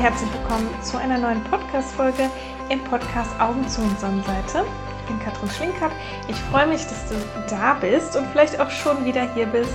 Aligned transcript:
Herzlich 0.00 0.32
willkommen 0.32 0.66
zu 0.82 0.96
einer 0.96 1.18
neuen 1.18 1.44
Podcast-Folge 1.44 2.30
im 2.70 2.82
Podcast 2.84 3.38
Augen 3.38 3.68
zu 3.68 3.82
und 3.82 4.00
Sonnenseite. 4.00 4.64
Ich 4.98 5.06
bin 5.06 5.18
Katrin 5.20 5.50
Schlinkert. 5.50 5.92
Ich 6.26 6.36
freue 6.36 6.66
mich, 6.68 6.84
dass 6.84 7.10
du 7.10 7.16
da 7.50 7.74
bist 7.74 8.16
und 8.16 8.26
vielleicht 8.28 8.58
auch 8.58 8.70
schon 8.70 9.04
wieder 9.04 9.30
hier 9.34 9.44
bist. 9.44 9.74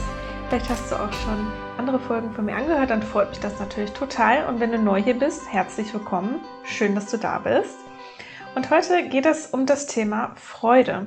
Vielleicht 0.49 0.67
hast 0.67 0.91
du 0.91 0.95
auch 0.95 1.13
schon 1.13 1.51
andere 1.77 1.99
Folgen 1.99 2.33
von 2.33 2.45
mir 2.45 2.55
angehört, 2.55 2.89
dann 2.89 3.03
freut 3.03 3.29
mich 3.29 3.39
das 3.39 3.59
natürlich 3.59 3.91
total. 3.91 4.47
Und 4.47 4.59
wenn 4.59 4.71
du 4.71 4.79
neu 4.79 4.99
hier 4.99 5.13
bist, 5.13 5.43
herzlich 5.53 5.93
willkommen. 5.93 6.39
Schön, 6.63 6.95
dass 6.95 7.11
du 7.11 7.17
da 7.17 7.37
bist. 7.37 7.77
Und 8.55 8.71
heute 8.71 9.07
geht 9.07 9.27
es 9.27 9.45
um 9.45 9.67
das 9.67 9.85
Thema 9.85 10.31
Freude. 10.37 11.05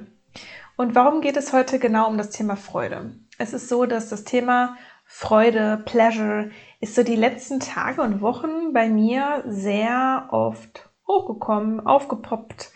Und 0.77 0.95
warum 0.95 1.23
geht 1.23 1.37
es 1.37 1.53
heute 1.53 1.81
genau 1.81 2.07
um 2.07 2.19
das 2.19 2.31
Thema 2.31 2.55
Freude? 2.55 3.17
Es 3.37 3.53
ist 3.53 3.69
so, 3.69 3.85
dass 3.85 4.11
das 4.11 4.23
Thema 4.23 4.77
Freude, 5.11 5.83
Pleasure 5.87 6.51
ist 6.81 6.95
so 6.95 7.03
die 7.03 7.17
letzten 7.17 7.61
Tage 7.61 8.03
und 8.03 8.21
Wochen 8.21 8.73
bei 8.73 8.89
mir 8.89 9.45
sehr 9.47 10.29
oft 10.31 10.89
hochgekommen, 11.07 11.81
aufgepoppt. 11.81 12.71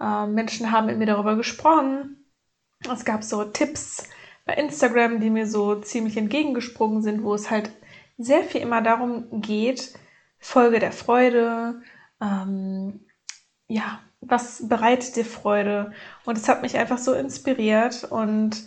Äh, 0.00 0.26
Menschen 0.26 0.70
haben 0.70 0.86
mit 0.86 0.98
mir 0.98 1.06
darüber 1.06 1.36
gesprochen. 1.36 2.24
Es 2.90 3.04
gab 3.04 3.24
so 3.24 3.44
Tipps 3.44 4.08
bei 4.44 4.54
Instagram, 4.54 5.20
die 5.20 5.30
mir 5.30 5.46
so 5.46 5.76
ziemlich 5.76 6.16
entgegengesprungen 6.16 7.02
sind, 7.02 7.22
wo 7.22 7.34
es 7.34 7.50
halt 7.50 7.70
sehr 8.18 8.44
viel 8.44 8.60
immer 8.60 8.82
darum 8.82 9.40
geht, 9.40 9.94
Folge 10.38 10.78
der 10.78 10.92
Freude, 10.92 11.82
ähm, 12.20 13.06
ja, 13.66 14.00
was 14.20 14.68
bereitet 14.68 15.16
dir 15.16 15.24
Freude? 15.24 15.92
Und 16.24 16.36
es 16.36 16.48
hat 16.48 16.62
mich 16.62 16.76
einfach 16.76 16.98
so 16.98 17.14
inspiriert 17.14 18.04
und 18.04 18.64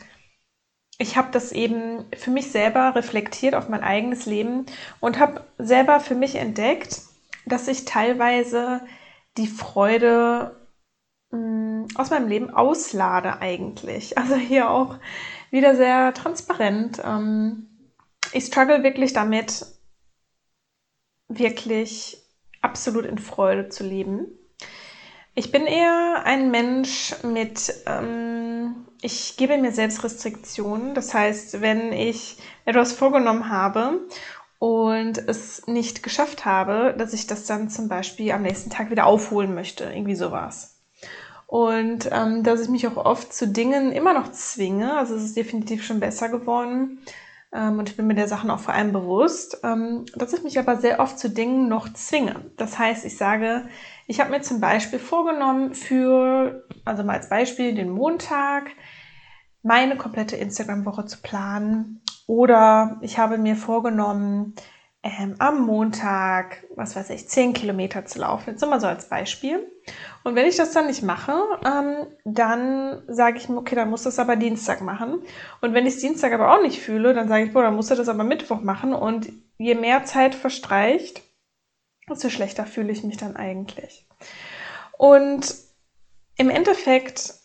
ich 0.98 1.18
habe 1.18 1.32
das 1.32 1.52
eben 1.52 2.06
für 2.16 2.32
mich 2.32 2.52
selber 2.52 2.96
reflektiert 2.96 3.56
auf 3.56 3.70
mein 3.70 3.84
eigenes 3.84 4.26
Leben 4.26 4.66
und 5.00 5.20
habe 5.20 5.44
selber 5.58 6.00
für 6.00 6.16
mich 6.16 6.36
entdeckt, 6.36 7.02
dass 7.46 7.68
ich 7.68 7.86
teilweise 7.86 8.82
die 9.38 9.48
Freude 9.48 10.70
mh, 11.32 11.38
mm, 11.40 11.88
aus 11.96 12.10
meinem 12.10 12.28
Leben 12.28 12.50
auslade 12.52 13.40
eigentlich. 13.42 14.18
Also 14.24 14.36
hier 14.36 14.70
auch 14.70 14.98
wieder 15.52 15.76
sehr 15.76 16.14
transparent. 16.14 17.02
Ähm, 17.04 17.68
ich 18.32 18.46
struggle 18.46 18.84
wirklich 18.84 19.14
damit, 19.14 19.66
wirklich 21.28 22.18
absolut 22.62 23.06
in 23.06 23.18
Freude 23.18 23.70
zu 23.70 23.84
leben. 23.84 24.28
Ich 25.36 25.52
bin 25.52 25.66
eher 25.66 26.22
ein 26.26 26.52
Mensch 26.52 27.16
mit, 27.24 27.74
ähm, 27.88 28.43
ich 29.04 29.36
gebe 29.36 29.58
mir 29.58 29.74
selbst 29.74 30.04
Restriktionen. 30.04 30.96
Das 30.96 31.14
heißt, 31.14 31.62
wenn 31.62 31.92
ich 31.92 32.38
etwas 32.66 32.94
vorgenommen 32.94 33.50
habe 33.50 34.00
und 34.60 35.18
es 35.18 35.68
nicht 35.68 36.04
geschafft 36.04 36.46
habe, 36.46 36.96
dass 36.98 37.14
ich 37.14 37.28
das 37.28 37.46
dann 37.46 37.70
zum 37.70 37.90
Beispiel 37.90 38.32
am 38.32 38.44
nächsten 38.44 38.70
Tag 38.70 38.90
wieder 38.90 39.06
aufholen 39.06 39.54
möchte, 39.54 39.84
irgendwie 39.84 40.16
sowas. 40.16 40.80
Und 41.48 42.10
ähm, 42.12 42.44
dass 42.44 42.62
ich 42.62 42.70
mich 42.70 42.88
auch 42.88 42.96
oft 42.96 43.34
zu 43.34 43.48
Dingen 43.48 43.92
immer 43.92 44.14
noch 44.14 44.32
zwinge, 44.32 44.98
also 44.98 45.16
es 45.16 45.24
ist 45.24 45.38
definitiv 45.38 45.86
schon 45.86 46.00
besser 46.00 46.30
geworden, 46.30 47.00
ähm, 47.54 47.80
und 47.80 47.90
ich 47.90 47.96
bin 47.98 48.08
mir 48.08 48.16
der 48.16 48.28
Sachen 48.28 48.50
auch 48.50 48.60
vor 48.60 48.74
allem 48.74 48.92
bewusst, 48.92 49.60
ähm, 49.64 50.06
dass 50.16 50.34
ich 50.34 50.44
mich 50.44 50.58
aber 50.58 50.78
sehr 50.78 51.00
oft 51.00 51.20
zu 51.20 51.30
Dingen 51.30 51.68
noch 51.68 51.92
zwinge. 51.94 52.46
Das 52.58 52.80
heißt, 52.80 53.06
ich 53.06 53.18
sage, 53.18 53.66
ich 54.08 54.20
habe 54.20 54.32
mir 54.32 54.42
zum 54.42 54.60
Beispiel 54.60 55.00
vorgenommen 55.00 55.74
für, 55.76 56.68
also 56.86 57.04
mal 57.04 57.18
als 57.18 57.30
Beispiel, 57.30 57.74
den 57.74 57.90
Montag 57.90 58.72
meine 59.62 59.96
komplette 59.96 60.36
Instagram-Woche 60.36 61.06
zu 61.06 61.22
planen. 61.22 62.02
Oder 62.28 62.98
ich 63.02 63.18
habe 63.18 63.38
mir 63.38 63.56
vorgenommen, 63.56 64.56
ähm, 65.04 65.36
am 65.40 65.66
Montag, 65.66 66.64
was 66.76 66.96
weiß 66.96 67.10
ich, 67.10 67.28
10 67.28 67.54
Kilometer 67.54 68.06
zu 68.06 68.20
laufen. 68.20 68.52
Jetzt 68.52 68.64
immer 68.64 68.80
so 68.80 68.88
als 68.88 69.10
Beispiel. 69.10 69.70
Und 70.24 70.36
wenn 70.36 70.48
ich 70.48 70.56
das 70.56 70.72
dann 70.72 70.88
nicht 70.88 71.04
mache, 71.04 71.34
ähm, 71.66 72.08
dann 72.24 73.04
sage 73.08 73.38
ich 73.38 73.50
mir, 73.50 73.58
okay, 73.58 73.76
dann 73.76 73.90
muss 73.90 74.04
das 74.04 74.18
aber 74.18 74.38
Dienstag 74.38 74.82
machen. 74.82 75.22
Und 75.60 75.74
wenn 75.74 75.86
ich 75.86 75.96
es 75.96 76.02
Dienstag 76.02 76.32
aber 76.32 76.54
auch 76.54 76.62
nicht 76.62 76.82
fühle, 76.82 77.14
dann 77.14 77.28
sage 77.28 77.44
ich, 77.44 77.54
boah, 77.54 77.64
dann 77.64 77.76
musst 77.76 77.92
du 77.92 77.96
das 77.96 78.08
aber 78.08 78.24
Mittwoch 78.24 78.62
machen. 78.62 78.94
Und 78.94 79.30
je 79.58 79.76
mehr 79.76 80.06
Zeit 80.06 80.36
verstreicht, 80.36 81.22
desto 82.10 82.30
schlechter 82.30 82.66
fühle 82.66 82.92
ich 82.92 83.04
mich 83.04 83.18
dann 83.18 83.36
eigentlich. 83.36 84.08
Und 84.98 85.56
im 86.38 86.50
Endeffekt, 86.50 87.36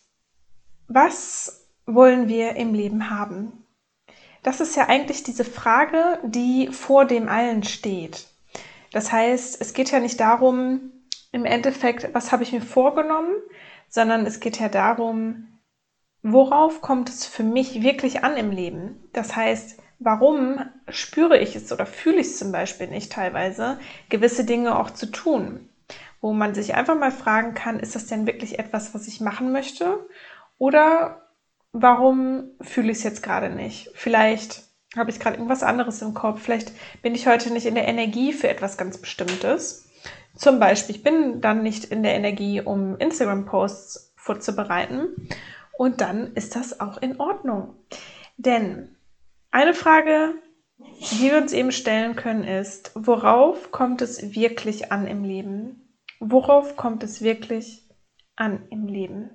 was 0.86 1.68
wollen 1.86 2.28
wir 2.28 2.56
im 2.56 2.74
Leben 2.74 3.10
haben? 3.10 3.64
Das 4.42 4.60
ist 4.60 4.76
ja 4.76 4.88
eigentlich 4.88 5.22
diese 5.22 5.44
Frage, 5.44 6.20
die 6.22 6.68
vor 6.68 7.04
dem 7.04 7.28
allen 7.28 7.62
steht. 7.64 8.28
Das 8.92 9.12
heißt, 9.12 9.60
es 9.60 9.74
geht 9.74 9.90
ja 9.90 10.00
nicht 10.00 10.20
darum, 10.20 10.92
im 11.32 11.44
Endeffekt, 11.44 12.14
was 12.14 12.32
habe 12.32 12.42
ich 12.42 12.52
mir 12.52 12.62
vorgenommen, 12.62 13.34
sondern 13.88 14.24
es 14.24 14.40
geht 14.40 14.58
ja 14.58 14.68
darum, 14.68 15.58
worauf 16.22 16.80
kommt 16.80 17.08
es 17.08 17.26
für 17.26 17.42
mich 17.42 17.82
wirklich 17.82 18.24
an 18.24 18.36
im 18.36 18.50
Leben? 18.50 19.08
Das 19.12 19.36
heißt, 19.36 19.78
warum 19.98 20.60
spüre 20.88 21.38
ich 21.38 21.56
es 21.56 21.72
oder 21.72 21.86
fühle 21.86 22.18
ich 22.20 22.28
es 22.28 22.38
zum 22.38 22.52
Beispiel 22.52 22.88
nicht 22.88 23.12
teilweise, 23.12 23.78
gewisse 24.08 24.44
Dinge 24.44 24.78
auch 24.78 24.90
zu 24.90 25.06
tun? 25.06 25.68
Wo 26.20 26.32
man 26.32 26.54
sich 26.54 26.74
einfach 26.74 26.96
mal 26.96 27.12
fragen 27.12 27.54
kann, 27.54 27.78
ist 27.78 27.94
das 27.94 28.06
denn 28.06 28.26
wirklich 28.26 28.58
etwas, 28.58 28.94
was 28.94 29.06
ich 29.06 29.20
machen 29.20 29.52
möchte? 29.52 30.06
Oder 30.58 31.28
warum 31.72 32.50
fühle 32.60 32.90
ich 32.90 32.98
es 32.98 33.04
jetzt 33.04 33.22
gerade 33.22 33.50
nicht? 33.50 33.90
Vielleicht 33.94 34.64
habe 34.96 35.10
ich 35.10 35.20
gerade 35.20 35.36
irgendwas 35.36 35.62
anderes 35.62 36.02
im 36.02 36.14
Kopf. 36.14 36.42
Vielleicht 36.42 36.72
bin 37.02 37.14
ich 37.14 37.26
heute 37.26 37.52
nicht 37.52 37.66
in 37.66 37.74
der 37.74 37.86
Energie 37.86 38.32
für 38.32 38.48
etwas 38.48 38.76
ganz 38.76 38.98
Bestimmtes. 38.98 39.88
Zum 40.34 40.58
Beispiel, 40.58 40.96
ich 40.96 41.02
bin 41.02 41.40
dann 41.40 41.62
nicht 41.62 41.84
in 41.84 42.02
der 42.02 42.14
Energie, 42.14 42.60
um 42.60 42.96
Instagram-Posts 42.96 44.14
vorzubereiten. 44.16 45.28
Und 45.76 46.00
dann 46.00 46.32
ist 46.34 46.56
das 46.56 46.80
auch 46.80 46.98
in 46.98 47.20
Ordnung. 47.20 47.74
Denn 48.36 48.96
eine 49.50 49.74
Frage, 49.74 50.34
die 50.78 51.22
wir 51.22 51.38
uns 51.38 51.52
eben 51.52 51.72
stellen 51.72 52.16
können, 52.16 52.44
ist, 52.44 52.92
worauf 52.94 53.70
kommt 53.70 54.02
es 54.02 54.34
wirklich 54.34 54.92
an 54.92 55.06
im 55.06 55.24
Leben? 55.24 55.88
Worauf 56.20 56.76
kommt 56.76 57.02
es 57.02 57.22
wirklich 57.22 57.88
an 58.36 58.66
im 58.70 58.86
Leben? 58.86 59.30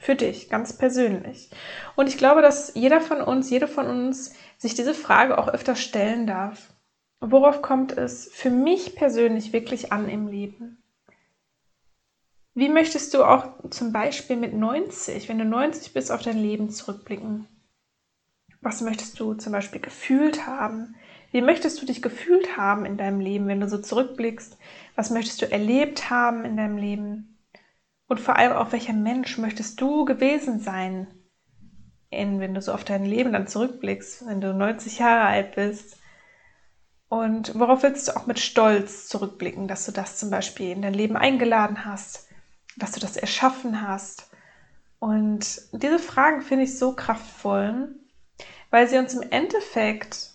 Für 0.00 0.14
dich, 0.14 0.48
ganz 0.48 0.76
persönlich. 0.76 1.50
Und 1.96 2.08
ich 2.08 2.18
glaube, 2.18 2.42
dass 2.42 2.74
jeder 2.74 3.00
von 3.00 3.20
uns, 3.20 3.50
jede 3.50 3.66
von 3.66 3.86
uns 3.86 4.34
sich 4.56 4.74
diese 4.74 4.94
Frage 4.94 5.38
auch 5.38 5.48
öfter 5.48 5.76
stellen 5.76 6.26
darf. 6.26 6.72
Worauf 7.20 7.62
kommt 7.62 7.92
es 7.92 8.30
für 8.32 8.50
mich 8.50 8.94
persönlich 8.94 9.52
wirklich 9.52 9.92
an 9.92 10.08
im 10.08 10.28
Leben? 10.28 10.82
Wie 12.54 12.68
möchtest 12.68 13.14
du 13.14 13.24
auch 13.24 13.46
zum 13.70 13.92
Beispiel 13.92 14.36
mit 14.36 14.52
90, 14.52 15.28
wenn 15.28 15.38
du 15.38 15.44
90 15.44 15.92
bist, 15.92 16.12
auf 16.12 16.22
dein 16.22 16.38
Leben 16.38 16.70
zurückblicken? 16.70 17.46
Was 18.60 18.80
möchtest 18.80 19.18
du 19.20 19.34
zum 19.34 19.52
Beispiel 19.52 19.80
gefühlt 19.80 20.46
haben? 20.46 20.96
Wie 21.30 21.42
möchtest 21.42 21.80
du 21.80 21.86
dich 21.86 22.02
gefühlt 22.02 22.56
haben 22.56 22.84
in 22.84 22.96
deinem 22.96 23.20
Leben, 23.20 23.46
wenn 23.46 23.60
du 23.60 23.68
so 23.68 23.78
zurückblickst? 23.78 24.56
Was 24.96 25.10
möchtest 25.10 25.42
du 25.42 25.50
erlebt 25.50 26.10
haben 26.10 26.44
in 26.44 26.56
deinem 26.56 26.76
Leben? 26.76 27.38
Und 28.08 28.20
vor 28.20 28.36
allem 28.36 28.52
auch, 28.52 28.72
welcher 28.72 28.94
Mensch 28.94 29.36
möchtest 29.38 29.80
du 29.80 30.04
gewesen 30.06 30.60
sein, 30.60 31.06
in, 32.10 32.40
wenn 32.40 32.54
du 32.54 32.62
so 32.62 32.72
auf 32.72 32.84
dein 32.84 33.04
Leben 33.04 33.32
dann 33.32 33.46
zurückblickst, 33.46 34.26
wenn 34.26 34.40
du 34.40 34.54
90 34.54 34.98
Jahre 34.98 35.26
alt 35.28 35.54
bist? 35.54 35.98
Und 37.08 37.58
worauf 37.58 37.82
willst 37.82 38.08
du 38.08 38.16
auch 38.16 38.26
mit 38.26 38.38
Stolz 38.38 39.08
zurückblicken, 39.08 39.68
dass 39.68 39.86
du 39.86 39.92
das 39.92 40.16
zum 40.16 40.30
Beispiel 40.30 40.70
in 40.70 40.82
dein 40.82 40.94
Leben 40.94 41.16
eingeladen 41.16 41.84
hast, 41.84 42.28
dass 42.76 42.92
du 42.92 43.00
das 43.00 43.16
erschaffen 43.16 43.86
hast? 43.86 44.30
Und 44.98 45.62
diese 45.72 45.98
Fragen 45.98 46.42
finde 46.42 46.64
ich 46.64 46.78
so 46.78 46.94
kraftvoll, 46.94 47.94
weil 48.70 48.88
sie 48.88 48.98
uns 48.98 49.14
im 49.14 49.22
Endeffekt 49.30 50.30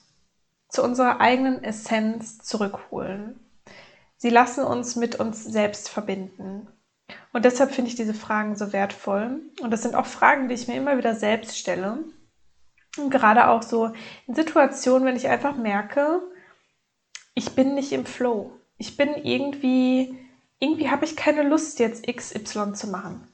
zu 0.69 0.83
unserer 0.83 1.21
eigenen 1.21 1.63
Essenz 1.63 2.39
zurückholen. 2.39 3.39
Sie 4.18 4.30
lassen 4.30 4.63
uns 4.63 4.95
mit 4.95 5.15
uns 5.19 5.44
selbst 5.44 5.89
verbinden. 5.89 6.68
Und 7.31 7.45
deshalb 7.45 7.71
finde 7.71 7.89
ich 7.89 7.95
diese 7.95 8.13
Fragen 8.13 8.56
so 8.56 8.74
wertvoll. 8.74 9.41
Und 9.62 9.71
das 9.71 9.83
sind 9.83 9.95
auch 9.95 10.06
Fragen, 10.06 10.47
die 10.47 10.56
ich 10.56 10.68
mir 10.68 10.75
immer 10.75 10.97
wieder 10.97 11.15
selbst 11.15 11.57
stelle. 11.57 12.00
Und 12.97 13.09
gerade 13.09 13.50
auch 13.50 13.63
so 13.63 13.91
in 14.27 14.36
Situationen, 14.36 15.06
wenn 15.06 15.15
ich 15.15 15.27
einfach 15.27 15.56
merke, 15.56 16.21
ich 17.33 17.56
bin 17.56 17.75
nicht 17.75 17.91
im 17.91 18.06
Flow. 18.06 18.51
Ich 18.77 18.97
bin 18.97 19.15
irgendwie, 19.15 20.18
irgendwie 20.59 20.89
habe 20.89 21.06
ich 21.06 21.15
keine 21.15 21.44
Lust, 21.44 21.79
jetzt 21.79 22.07
XY 22.07 22.74
zu 22.74 22.88
machen. 22.88 23.27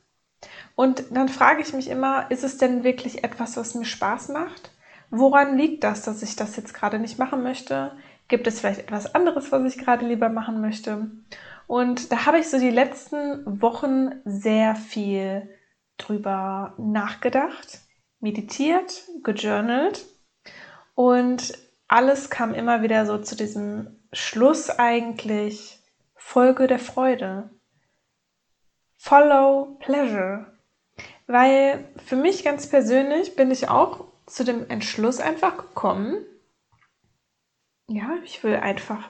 Und 0.75 1.03
dann 1.11 1.27
frage 1.27 1.61
ich 1.61 1.73
mich 1.73 1.89
immer, 1.89 2.31
ist 2.31 2.43
es 2.43 2.57
denn 2.57 2.83
wirklich 2.83 3.23
etwas, 3.23 3.57
was 3.57 3.75
mir 3.75 3.85
Spaß 3.85 4.29
macht? 4.29 4.71
Woran 5.11 5.57
liegt 5.57 5.83
das, 5.83 6.03
dass 6.03 6.21
ich 6.21 6.35
das 6.35 6.55
jetzt 6.55 6.73
gerade 6.73 6.99
nicht 6.99 7.17
machen 7.17 7.43
möchte? 7.43 7.91
Gibt 8.27 8.45
es 8.47 8.59
vielleicht 8.59 8.81
etwas 8.81 9.15
anderes, 9.15 9.51
was 9.51 9.73
ich 9.73 9.83
gerade 9.83 10.05
lieber 10.05 10.29
machen 10.29 10.61
möchte? 10.61 11.09
Und 11.67 12.11
da 12.11 12.25
habe 12.25 12.39
ich 12.39 12.49
so 12.49 12.59
die 12.59 12.69
letzten 12.69 13.61
Wochen 13.61 14.21
sehr 14.25 14.75
viel 14.75 15.49
drüber 15.97 16.73
nachgedacht, 16.77 17.81
meditiert, 18.19 19.03
gejournalt 19.23 20.05
und 20.95 21.57
alles 21.87 22.29
kam 22.29 22.53
immer 22.53 22.83
wieder 22.83 23.05
so 23.05 23.17
zu 23.17 23.35
diesem 23.35 23.99
Schluss 24.13 24.69
eigentlich, 24.69 25.79
Folge 26.15 26.67
der 26.67 26.79
Freude. 26.79 27.49
Follow 28.97 29.77
Pleasure. 29.79 30.45
Weil 31.25 31.85
für 32.05 32.15
mich 32.15 32.43
ganz 32.43 32.69
persönlich 32.69 33.35
bin 33.35 33.49
ich 33.49 33.69
auch 33.69 34.08
zu 34.29 34.43
dem 34.43 34.69
Entschluss 34.69 35.19
einfach 35.19 35.57
gekommen, 35.57 36.25
ja, 37.87 38.17
ich 38.23 38.43
will 38.43 38.55
einfach 38.55 39.09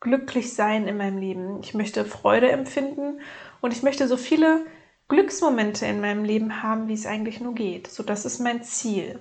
glücklich 0.00 0.54
sein 0.54 0.86
in 0.88 0.96
meinem 0.96 1.18
Leben. 1.18 1.60
Ich 1.62 1.74
möchte 1.74 2.04
Freude 2.04 2.50
empfinden 2.50 3.20
und 3.60 3.72
ich 3.72 3.82
möchte 3.82 4.08
so 4.08 4.16
viele 4.16 4.66
Glücksmomente 5.08 5.86
in 5.86 6.00
meinem 6.00 6.24
Leben 6.24 6.62
haben, 6.62 6.88
wie 6.88 6.94
es 6.94 7.06
eigentlich 7.06 7.40
nur 7.40 7.54
geht. 7.54 7.86
So, 7.88 8.02
das 8.02 8.24
ist 8.24 8.40
mein 8.40 8.62
Ziel. 8.64 9.20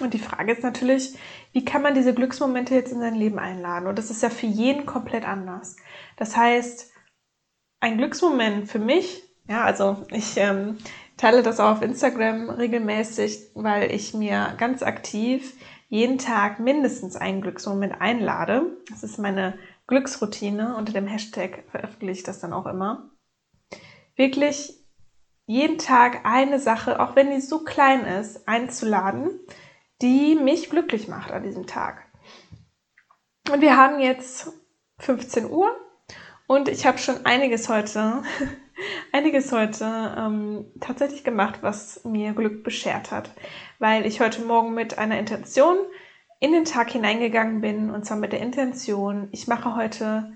Und 0.00 0.14
die 0.14 0.18
Frage 0.18 0.52
ist 0.52 0.62
natürlich, 0.62 1.18
wie 1.52 1.64
kann 1.64 1.82
man 1.82 1.94
diese 1.94 2.14
Glücksmomente 2.14 2.74
jetzt 2.74 2.92
in 2.92 3.00
sein 3.00 3.14
Leben 3.14 3.38
einladen? 3.38 3.86
Und 3.86 3.98
das 3.98 4.10
ist 4.10 4.22
ja 4.22 4.30
für 4.30 4.46
jeden 4.46 4.86
komplett 4.86 5.24
anders. 5.26 5.76
Das 6.16 6.36
heißt, 6.36 6.92
ein 7.80 7.98
Glücksmoment 7.98 8.68
für 8.70 8.78
mich, 8.78 9.22
ja, 9.48 9.64
also 9.64 10.06
ich 10.10 10.36
ähm, 10.36 10.78
teile 11.16 11.42
das 11.42 11.60
auch 11.60 11.72
auf 11.72 11.82
Instagram 11.82 12.50
regelmäßig, 12.50 13.50
weil 13.54 13.90
ich 13.90 14.14
mir 14.14 14.54
ganz 14.58 14.82
aktiv 14.82 15.54
jeden 15.88 16.18
Tag 16.18 16.58
mindestens 16.58 17.16
einen 17.16 17.42
Glücksmoment 17.42 18.00
einlade. 18.00 18.76
Das 18.90 19.02
ist 19.02 19.18
meine 19.18 19.58
Glücksroutine. 19.86 20.76
Unter 20.76 20.92
dem 20.92 21.06
Hashtag 21.06 21.64
veröffentliche 21.70 22.20
ich 22.20 22.22
das 22.24 22.40
dann 22.40 22.52
auch 22.52 22.66
immer. 22.66 23.10
Wirklich 24.16 24.84
jeden 25.46 25.78
Tag 25.78 26.24
eine 26.24 26.58
Sache, 26.58 27.00
auch 27.00 27.14
wenn 27.14 27.30
die 27.30 27.40
so 27.40 27.62
klein 27.62 28.04
ist, 28.04 28.48
einzuladen, 28.48 29.30
die 30.02 30.34
mich 30.34 30.70
glücklich 30.70 31.06
macht 31.08 31.30
an 31.30 31.44
diesem 31.44 31.66
Tag. 31.66 32.04
Und 33.50 33.60
wir 33.60 33.76
haben 33.76 34.00
jetzt 34.00 34.52
15 34.98 35.48
Uhr 35.48 35.70
und 36.48 36.68
ich 36.68 36.84
habe 36.84 36.98
schon 36.98 37.24
einiges 37.24 37.68
heute, 37.68 38.22
einiges 39.16 39.52
heute 39.52 39.84
ähm, 40.16 40.66
tatsächlich 40.80 41.24
gemacht, 41.24 41.58
was 41.62 42.04
mir 42.04 42.32
Glück 42.32 42.62
beschert 42.62 43.10
hat, 43.10 43.30
weil 43.78 44.06
ich 44.06 44.20
heute 44.20 44.42
Morgen 44.42 44.74
mit 44.74 44.98
einer 44.98 45.18
Intention 45.18 45.76
in 46.40 46.52
den 46.52 46.64
Tag 46.64 46.90
hineingegangen 46.90 47.60
bin 47.60 47.90
und 47.90 48.04
zwar 48.04 48.18
mit 48.18 48.32
der 48.32 48.40
Intention, 48.40 49.28
ich 49.32 49.48
mache 49.48 49.74
heute 49.74 50.32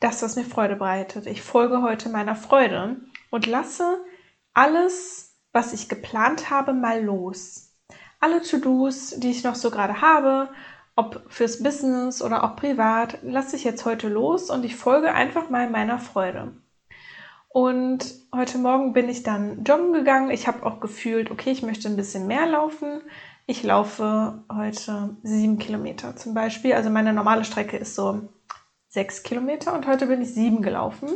das, 0.00 0.22
was 0.22 0.36
mir 0.36 0.44
Freude 0.44 0.76
bereitet. 0.76 1.26
Ich 1.26 1.42
folge 1.42 1.82
heute 1.82 2.08
meiner 2.08 2.36
Freude 2.36 2.96
und 3.30 3.46
lasse 3.46 4.04
alles, 4.52 5.38
was 5.52 5.72
ich 5.72 5.88
geplant 5.88 6.50
habe, 6.50 6.72
mal 6.72 7.02
los 7.02 7.64
alle 8.24 8.40
To-Dos, 8.40 9.10
die 9.18 9.30
ich 9.30 9.44
noch 9.44 9.54
so 9.54 9.70
gerade 9.70 10.00
habe, 10.00 10.48
ob 10.96 11.26
fürs 11.28 11.62
Business 11.62 12.22
oder 12.22 12.42
auch 12.42 12.56
privat, 12.56 13.18
lasse 13.22 13.54
ich 13.54 13.64
jetzt 13.64 13.84
heute 13.84 14.08
los 14.08 14.48
und 14.48 14.64
ich 14.64 14.76
folge 14.76 15.12
einfach 15.12 15.50
mal 15.50 15.68
meiner 15.68 15.98
Freude. 15.98 16.52
Und 17.54 18.16
heute 18.34 18.58
Morgen 18.58 18.94
bin 18.94 19.08
ich 19.08 19.22
dann 19.22 19.62
joggen 19.62 19.92
gegangen. 19.92 20.32
Ich 20.32 20.48
habe 20.48 20.66
auch 20.66 20.80
gefühlt, 20.80 21.30
okay, 21.30 21.52
ich 21.52 21.62
möchte 21.62 21.86
ein 21.86 21.94
bisschen 21.94 22.26
mehr 22.26 22.46
laufen. 22.46 23.00
Ich 23.46 23.62
laufe 23.62 24.42
heute 24.52 25.16
sieben 25.22 25.60
Kilometer 25.60 26.16
zum 26.16 26.34
Beispiel. 26.34 26.72
Also 26.72 26.90
meine 26.90 27.12
normale 27.12 27.44
Strecke 27.44 27.76
ist 27.76 27.94
so 27.94 28.28
sechs 28.88 29.22
Kilometer 29.22 29.72
und 29.72 29.86
heute 29.86 30.06
bin 30.06 30.20
ich 30.20 30.34
sieben 30.34 30.62
gelaufen. 30.62 31.08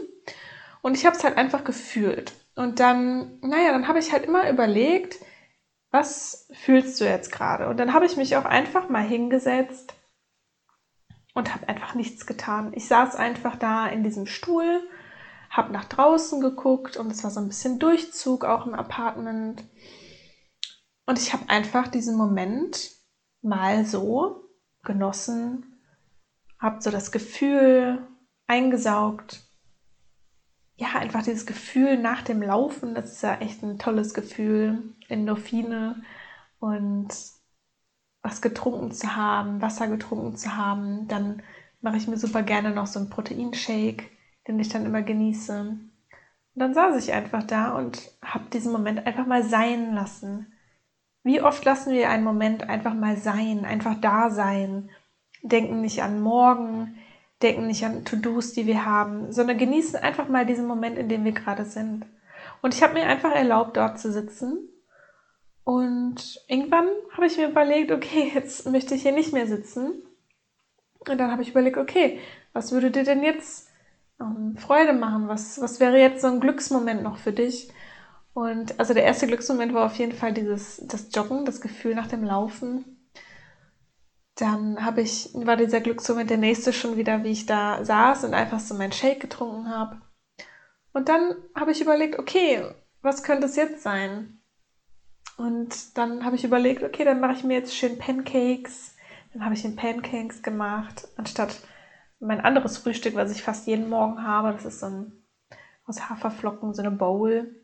Und 0.81 0.97
ich 0.97 1.07
habe 1.07 1.17
es 1.17 1.25
halt 1.25 1.37
einfach 1.37 1.65
gefühlt. 1.65 2.35
Und 2.55 2.79
dann, 2.79 3.41
naja, 3.41 3.73
dann 3.73 3.89
habe 3.89 3.99
ich 3.99 4.13
halt 4.13 4.25
immer 4.25 4.49
überlegt, 4.49 5.17
was 5.91 6.47
fühlst 6.53 7.01
du 7.01 7.05
jetzt 7.05 7.33
gerade? 7.33 7.67
Und 7.67 7.79
dann 7.79 7.93
habe 7.93 8.07
ich 8.07 8.17
mich 8.17 8.37
auch 8.37 8.45
einfach 8.45 8.89
mal 8.89 9.03
hingesetzt 9.03 9.93
und 11.35 11.53
habe 11.53 11.69
einfach 11.69 11.97
nichts 11.97 12.27
getan. 12.27 12.71
Ich 12.77 12.87
saß 12.87 13.17
einfach 13.17 13.57
da 13.57 13.89
in 13.89 14.05
diesem 14.05 14.27
Stuhl, 14.27 14.89
habe 15.51 15.73
nach 15.73 15.85
draußen 15.87 16.41
geguckt 16.41 16.97
und 16.97 17.11
es 17.11 17.25
war 17.25 17.31
so 17.31 17.41
ein 17.41 17.49
bisschen 17.49 17.79
Durchzug 17.79 18.45
auch 18.45 18.67
im 18.67 18.75
Apartment. 18.75 19.65
Und 21.07 21.19
ich 21.19 21.33
habe 21.33 21.49
einfach 21.49 21.89
diesen 21.89 22.17
Moment 22.17 22.91
mal 23.43 23.85
so 23.87 24.45
genossen, 24.83 25.81
habe 26.59 26.83
so 26.83 26.91
das 26.91 27.13
Gefühl 27.13 28.07
eingesaugt 28.47 29.49
ja, 30.79 30.95
einfach 30.95 31.25
dieses 31.25 31.45
Gefühl 31.45 31.99
nach 31.99 32.23
dem 32.23 32.41
Laufen, 32.41 32.95
das 32.95 33.13
ist 33.13 33.23
ja 33.23 33.35
echt 33.39 33.63
ein 33.63 33.81
tolles 33.81 34.15
Gefühl, 34.15 34.95
Endorphine 35.09 36.03
und 36.61 37.09
was 38.23 38.41
getrunken 38.41 38.93
zu 38.93 39.17
haben, 39.17 39.61
Wasser 39.61 39.89
getrunken 39.89 40.37
zu 40.37 40.57
haben. 40.57 41.09
Dann 41.09 41.43
mache 41.81 41.97
ich 41.97 42.07
mir 42.07 42.17
super 42.17 42.43
gerne 42.45 42.71
noch 42.71 42.87
so 42.87 43.01
einen 43.01 43.11
Proteinshake, 43.11 44.05
den 44.49 44.59
ich 44.59 44.71
dann 44.71 44.87
immer 44.87 45.03
genieße. 45.03 45.61
Und 45.61 45.91
dann 46.55 46.75
saß 46.75 46.97
ich 47.05 47.13
einfach 47.13 47.45
da 47.45 47.77
und 47.77 48.11
habe 48.23 48.51
diesen 48.53 48.73
Moment 48.73 49.07
einfach 49.07 49.27
mal 49.27 49.45
sein 49.45 49.95
lassen. 49.95 50.53
Wie 51.23 51.43
oft 51.43 51.65
lassen 51.65 51.93
wir 51.93 52.11
einen 52.11 52.25
Moment 52.25 52.69
einfach 52.69 52.95
mal 52.95 53.17
sein, 53.17 53.65
einfach 53.65 54.01
da 54.01 54.31
sein, 54.31 54.91
denken 55.43 55.83
nicht 55.83 56.03
an 56.03 56.21
morgen, 56.21 56.99
denken 57.43 57.67
nicht 57.67 57.85
an 57.85 58.05
To-Dos, 58.05 58.55
die 58.55 58.67
wir 58.67 58.85
haben, 58.85 59.31
sondern 59.33 59.59
genießen 59.59 59.97
einfach 59.97 60.29
mal 60.29 60.47
diesen 60.47 60.67
Moment, 60.67 60.99
in 60.99 61.09
dem 61.09 61.25
wir 61.25 61.33
gerade 61.33 61.65
sind. 61.65 62.07
Und 62.63 62.75
ich 62.75 62.83
habe 62.83 62.95
mir 62.95 63.07
einfach 63.07 63.33
erlaubt, 63.33 63.77
dort 63.77 64.01
zu 64.01 64.11
sitzen. 64.11 64.69
Und 65.65 66.43
irgendwann 66.49 66.89
habe 67.13 67.27
ich 67.27 67.37
mir 67.37 67.51
überlegt, 67.51 67.93
okay, 67.93 68.33
jetzt 68.35 68.67
möchte 68.67 68.95
ich 68.95 69.03
hier 69.03 69.13
nicht 69.13 69.33
mehr 69.33 69.47
sitzen. 69.47 70.03
Und 70.99 71.19
dann 71.19 71.31
habe 71.31 71.43
ich 71.43 71.51
überlegt, 71.51 71.77
okay, 71.77 72.19
was 72.53 72.73
würde 72.73 72.91
dir 72.91 73.05
denn 73.05 73.23
jetzt 73.23 73.68
ähm, 74.21 74.57
Freude 74.57 74.93
machen? 74.93 75.29
Was, 75.29 75.61
was 75.61 75.81
wäre 75.81 75.99
jetzt 75.99 76.23
so 76.23 76.29
ein 76.29 76.41
Glücksmoment 76.41 77.03
noch 77.03 77.19
für 77.19 77.33
dich? 77.33 77.71
Und 78.35 78.79
also 78.79 78.95
der 78.95 79.05
erste 79.05 79.27
Glücksmoment 79.27 79.75
war 79.75 79.87
auf 79.87 79.97
jeden 79.97 80.13
Fall 80.13 80.33
dieses, 80.33 80.81
das 80.87 81.09
Joggen, 81.15 81.45
das 81.45 81.61
Gefühl 81.61 81.95
nach 81.95 82.07
dem 82.07 82.25
Laufen 82.25 82.99
dann 84.41 84.85
habe 84.85 85.01
ich, 85.01 85.31
war 85.35 85.57
dieser 85.57 85.81
Glücksmoment 85.81 86.31
der 86.31 86.37
nächste 86.37 86.73
schon 86.73 86.97
wieder, 86.97 87.25
wie 87.25 87.33
ich 87.33 87.47
da 87.47 87.85
saß 87.85 88.25
und 88.25 88.35
einfach 88.35 88.61
so 88.61 88.75
meinen 88.75 88.93
Shake 88.93 89.21
getrunken 89.21 89.69
habe. 89.69 90.01
Und 90.93 91.09
dann 91.09 91.35
habe 91.55 91.73
ich 91.73 91.81
überlegt, 91.81 92.19
okay, 92.19 92.63
was 93.03 93.23
könnte 93.23 93.47
es 93.47 93.57
jetzt 93.57 93.83
sein? 93.83 94.41
Und 95.37 95.97
dann 95.99 96.25
habe 96.25 96.37
ich 96.37 96.45
überlegt, 96.45 96.83
okay, 96.83 97.05
dann 97.05 97.21
mache 97.21 97.33
ich 97.33 97.45
mir 97.45 97.55
jetzt 97.55 97.75
schön 97.75 97.99
Pancakes. 97.99 98.95
Dann 99.33 99.45
habe 99.45 99.55
ich 99.55 99.63
den 99.63 99.77
Pancakes 99.77 100.43
gemacht, 100.43 101.09
anstatt 101.17 101.61
mein 102.21 102.41
anderes 102.41 102.79
Frühstück, 102.79 103.15
was 103.15 103.31
ich 103.31 103.43
fast 103.43 103.67
jeden 103.67 103.89
Morgen 103.89 104.23
habe. 104.23 104.53
Das 104.53 104.65
ist 104.65 104.81
so 104.81 104.87
ein 104.87 105.13
aus 105.89 106.09
Haferflocken, 106.09 106.75
so 106.75 106.83
eine 106.83 106.91
Bowl. 106.91 107.55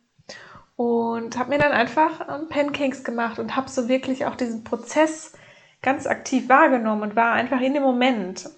Und 0.76 1.38
habe 1.38 1.50
mir 1.50 1.58
dann 1.58 1.72
einfach 1.72 2.28
ähm, 2.28 2.48
Pancakes 2.48 3.04
gemacht 3.04 3.38
und 3.38 3.54
habe 3.54 3.68
so 3.68 3.88
wirklich 3.88 4.26
auch 4.26 4.34
diesen 4.34 4.64
Prozess 4.64 5.34
ganz 5.82 6.06
aktiv 6.06 6.48
wahrgenommen 6.48 7.02
und 7.02 7.16
war 7.16 7.32
einfach 7.32 7.60
in 7.60 7.74
dem 7.74 7.82
Moment. 7.82 8.48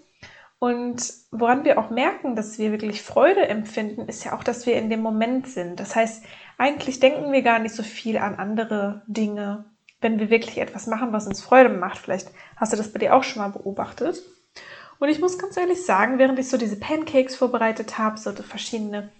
Und 0.58 1.12
woran 1.32 1.64
wir 1.64 1.78
auch 1.78 1.90
merken, 1.90 2.34
dass 2.34 2.58
wir 2.58 2.70
wirklich 2.70 3.02
Freude 3.02 3.46
empfinden, 3.48 4.08
ist 4.08 4.24
ja 4.24 4.34
auch, 4.34 4.42
dass 4.42 4.64
wir 4.64 4.76
in 4.76 4.88
dem 4.88 5.00
Moment 5.00 5.48
sind. 5.48 5.78
Das 5.78 5.94
heißt, 5.94 6.24
eigentlich 6.56 6.98
denken 7.00 7.32
wir 7.32 7.42
gar 7.42 7.58
nicht 7.58 7.74
so 7.74 7.82
viel 7.82 8.16
an 8.16 8.36
andere 8.36 9.02
Dinge, 9.06 9.66
wenn 10.00 10.18
wir 10.18 10.30
wirklich 10.30 10.58
etwas 10.58 10.86
machen, 10.86 11.12
was 11.12 11.26
uns 11.26 11.42
Freude 11.42 11.68
macht. 11.68 11.98
Vielleicht 11.98 12.30
hast 12.56 12.72
du 12.72 12.76
das 12.78 12.92
bei 12.92 13.00
dir 13.00 13.14
auch 13.14 13.22
schon 13.22 13.42
mal 13.42 13.50
beobachtet. 13.50 14.22
Und 14.98 15.08
ich 15.08 15.20
muss 15.20 15.38
ganz 15.38 15.56
ehrlich 15.56 15.84
sagen, 15.84 16.18
während 16.18 16.38
ich 16.38 16.48
so 16.48 16.56
diese 16.56 16.78
Pancakes 16.78 17.36
vorbereitet 17.36 17.98
habe, 17.98 18.18
so 18.18 18.32
verschiedene 18.32 19.10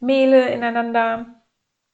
Mehle 0.00 0.50
ineinander 0.50 1.42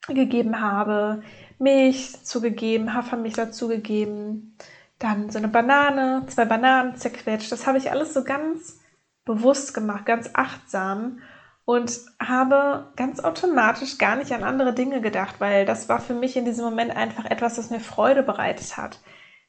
gegeben 0.07 0.61
habe, 0.61 1.23
Milch 1.59 2.25
zugegeben, 2.25 2.95
Hafermilch 2.95 3.35
dazugegeben, 3.35 4.57
dann 4.99 5.30
so 5.30 5.38
eine 5.38 5.49
Banane, 5.49 6.25
zwei 6.28 6.45
Bananen 6.45 6.97
zerquetscht. 6.97 7.52
Das 7.52 7.66
habe 7.66 7.78
ich 7.78 7.90
alles 7.90 8.14
so 8.14 8.25
ganz 8.25 8.80
bewusst 9.25 9.75
gemacht, 9.75 10.07
ganz 10.07 10.30
achtsam 10.33 11.21
und 11.64 12.00
habe 12.18 12.92
ganz 12.97 13.21
automatisch 13.21 13.99
gar 13.99 14.16
nicht 14.16 14.33
an 14.33 14.42
andere 14.42 14.73
Dinge 14.73 15.00
gedacht, 15.00 15.37
weil 15.38 15.66
das 15.66 15.88
war 15.88 16.00
für 16.00 16.14
mich 16.14 16.37
in 16.37 16.47
diesem 16.47 16.64
Moment 16.64 16.97
einfach 16.97 17.26
etwas, 17.26 17.59
was 17.59 17.71
mir 17.71 17.80
Freude 17.80 18.23
bereitet 18.23 18.76
hat. 18.76 19.00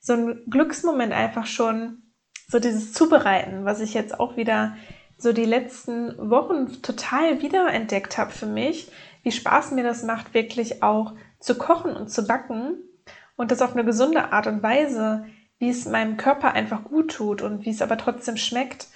So 0.01 0.13
ein 0.13 0.43
Glücksmoment 0.49 1.13
einfach 1.13 1.45
schon, 1.45 2.08
so 2.49 2.59
dieses 2.59 2.91
Zubereiten, 2.91 3.63
was 3.63 3.79
ich 3.79 3.93
jetzt 3.93 4.19
auch 4.19 4.35
wieder 4.35 4.75
so 5.17 5.31
die 5.31 5.45
letzten 5.45 6.17
Wochen 6.29 6.81
total 6.81 7.41
wiederentdeckt 7.41 8.17
habe 8.17 8.31
für 8.31 8.45
mich, 8.45 8.91
wie 9.23 9.31
Spaß 9.31 9.71
mir 9.71 9.83
das 9.83 10.03
macht, 10.03 10.33
wirklich 10.33 10.83
auch 10.83 11.13
zu 11.39 11.55
kochen 11.55 11.95
und 11.95 12.09
zu 12.09 12.27
backen 12.27 12.77
und 13.37 13.51
das 13.51 13.61
auf 13.61 13.73
eine 13.73 13.85
gesunde 13.85 14.33
Art 14.33 14.47
und 14.47 14.61
Weise 14.63 15.25
wie 15.59 15.69
es 15.69 15.85
meinem 15.85 16.17
Körper 16.17 16.53
einfach 16.53 16.85
gut 16.85 17.11
tut 17.11 17.41
und 17.41 17.65
wie 17.65 17.69
es 17.69 17.81
aber 17.81 17.97
trotzdem 17.97 18.37
schmeckt. 18.37 18.87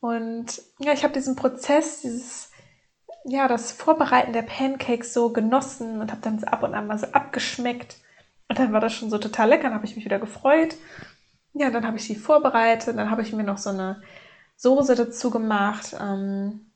Und 0.00 0.62
ja, 0.78 0.92
ich 0.92 1.02
habe 1.02 1.12
diesen 1.12 1.36
Prozess, 1.36 2.00
dieses, 2.00 2.50
ja, 3.24 3.48
das 3.48 3.72
Vorbereiten 3.72 4.32
der 4.32 4.42
Pancakes 4.42 5.12
so 5.12 5.32
genossen 5.32 6.00
und 6.00 6.12
habe 6.12 6.22
dann 6.22 6.38
so 6.38 6.46
ab 6.46 6.62
und 6.62 6.74
an 6.74 6.86
mal 6.86 6.98
so 6.98 7.06
abgeschmeckt. 7.06 7.96
Und 8.48 8.58
dann 8.58 8.72
war 8.72 8.80
das 8.80 8.92
schon 8.92 9.10
so 9.10 9.18
total 9.18 9.48
lecker, 9.48 9.64
dann 9.64 9.74
habe 9.74 9.86
ich 9.86 9.96
mich 9.96 10.04
wieder 10.04 10.18
gefreut. 10.18 10.76
Ja, 11.54 11.70
dann 11.70 11.86
habe 11.86 11.96
ich 11.96 12.04
sie 12.04 12.16
vorbereitet, 12.16 12.96
dann 12.98 13.10
habe 13.10 13.22
ich 13.22 13.32
mir 13.32 13.44
noch 13.44 13.58
so 13.58 13.70
eine 13.70 14.02
Soße 14.56 14.94
dazu 14.94 15.30
gemacht. 15.30 15.96
Ähm, 16.00 16.72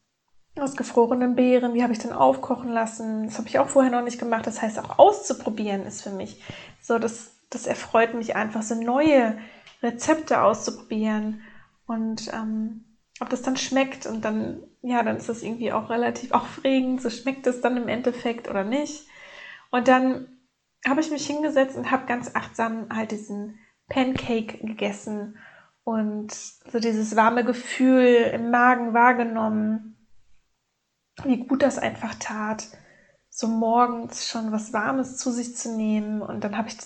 aus 0.57 0.77
gefrorenen 0.77 1.37
Beeren, 1.37 1.75
die 1.75 1.83
habe 1.83 1.93
ich 1.93 1.99
dann 1.99 2.13
aufkochen 2.13 2.71
lassen. 2.71 3.27
Das 3.27 3.39
habe 3.39 3.49
ich 3.49 3.59
auch 3.59 3.69
vorher 3.69 3.93
noch 3.93 4.03
nicht 4.03 4.19
gemacht. 4.19 4.47
Das 4.47 4.63
heißt, 4.63 4.79
auch 4.79 4.99
auszuprobieren 4.99 5.85
ist 5.85 6.03
für 6.03 6.11
mich 6.11 6.43
so, 6.81 6.99
das, 6.99 7.33
das 7.51 7.67
erfreut 7.67 8.15
mich 8.15 8.37
einfach, 8.37 8.63
so 8.63 8.75
neue 8.75 9.39
Rezepte 9.83 10.43
auszuprobieren 10.43 11.43
und 11.87 12.33
ähm, 12.33 12.85
ob 13.21 13.31
das 13.31 13.43
dann 13.43 13.57
schmeckt 13.57 14.07
und 14.07 14.25
dann, 14.25 14.63
ja, 14.83 15.03
dann 15.03 15.17
ist 15.17 15.29
das 15.29 15.43
irgendwie 15.43 15.73
auch 15.73 15.91
relativ 15.91 16.33
aufregend, 16.33 17.03
so 17.03 17.11
schmeckt 17.11 17.47
es 17.47 17.61
dann 17.61 17.77
im 17.77 17.89
Endeffekt 17.89 18.49
oder 18.49 18.65
nicht. 18.65 19.07
Und 19.71 19.89
dann 19.89 20.29
habe 20.87 21.01
ich 21.01 21.11
mich 21.11 21.27
hingesetzt 21.27 21.77
und 21.77 21.91
habe 21.91 22.07
ganz 22.07 22.35
achtsam 22.35 22.89
halt 22.95 23.11
diesen 23.11 23.59
Pancake 23.89 24.59
gegessen 24.59 25.39
und 25.85 26.33
so 26.33 26.79
dieses 26.79 27.17
warme 27.17 27.45
Gefühl 27.45 28.31
im 28.35 28.51
Magen 28.51 28.93
wahrgenommen, 28.93 29.97
wie 31.25 31.39
gut 31.39 31.63
das 31.63 31.79
einfach 31.79 32.15
tat, 32.19 32.69
so 33.31 33.49
morgens 33.49 34.29
schon 34.29 34.53
was 34.53 34.73
Warmes 34.73 35.17
zu 35.17 35.31
sich 35.31 35.57
zu 35.57 35.75
nehmen. 35.77 36.23
Und 36.23 36.45
dann 36.45 36.57
habe 36.57 36.69
ich, 36.69 36.77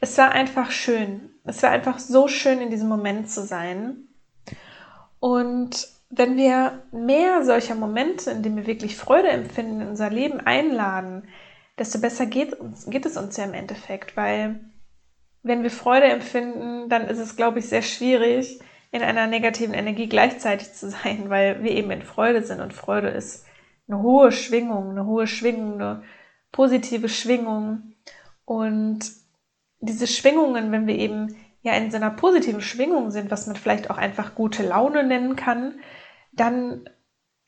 es 0.00 0.16
war 0.16 0.30
einfach 0.30 0.70
schön. 0.70 1.30
Es 1.44 1.62
war 1.62 1.70
einfach 1.70 1.98
so 1.98 2.28
schön, 2.28 2.60
in 2.60 2.70
diesem 2.70 2.88
Moment 2.88 3.30
zu 3.30 3.44
sein. 3.44 4.08
Und 5.20 5.88
wenn 6.10 6.36
wir 6.36 6.82
mehr 6.92 7.44
solcher 7.44 7.74
Momente, 7.74 8.30
in 8.30 8.42
denen 8.42 8.56
wir 8.56 8.66
wirklich 8.66 8.96
Freude 8.96 9.28
empfinden, 9.28 9.82
in 9.82 9.88
unser 9.88 10.10
Leben 10.10 10.40
einladen, 10.40 11.28
desto 11.78 12.00
besser 12.00 12.26
geht, 12.26 12.56
geht 12.86 13.06
es 13.06 13.16
uns 13.16 13.36
ja 13.36 13.44
im 13.44 13.54
Endeffekt, 13.54 14.16
weil 14.16 14.60
wenn 15.48 15.62
wir 15.62 15.70
Freude 15.70 16.06
empfinden, 16.06 16.88
dann 16.88 17.08
ist 17.08 17.18
es, 17.18 17.34
glaube 17.34 17.58
ich, 17.58 17.68
sehr 17.68 17.82
schwierig, 17.82 18.60
in 18.90 19.02
einer 19.02 19.26
negativen 19.26 19.74
Energie 19.74 20.08
gleichzeitig 20.08 20.72
zu 20.72 20.90
sein, 20.90 21.28
weil 21.28 21.62
wir 21.62 21.72
eben 21.72 21.90
in 21.90 22.02
Freude 22.02 22.42
sind 22.42 22.60
und 22.60 22.72
Freude 22.72 23.08
ist 23.08 23.44
eine 23.88 24.02
hohe 24.02 24.30
Schwingung, 24.32 24.90
eine 24.90 25.06
hohe 25.06 25.26
Schwingung, 25.26 25.74
eine 25.74 26.02
positive 26.52 27.08
Schwingung 27.08 27.94
und 28.44 29.00
diese 29.80 30.06
Schwingungen, 30.06 30.72
wenn 30.72 30.86
wir 30.86 30.96
eben 30.96 31.36
ja 31.62 31.74
in 31.74 31.90
so 31.90 31.96
einer 31.96 32.10
positiven 32.10 32.60
Schwingung 32.60 33.10
sind, 33.10 33.30
was 33.30 33.46
man 33.46 33.56
vielleicht 33.56 33.90
auch 33.90 33.98
einfach 33.98 34.34
gute 34.34 34.66
Laune 34.66 35.04
nennen 35.04 35.36
kann, 35.36 35.80
dann 36.32 36.88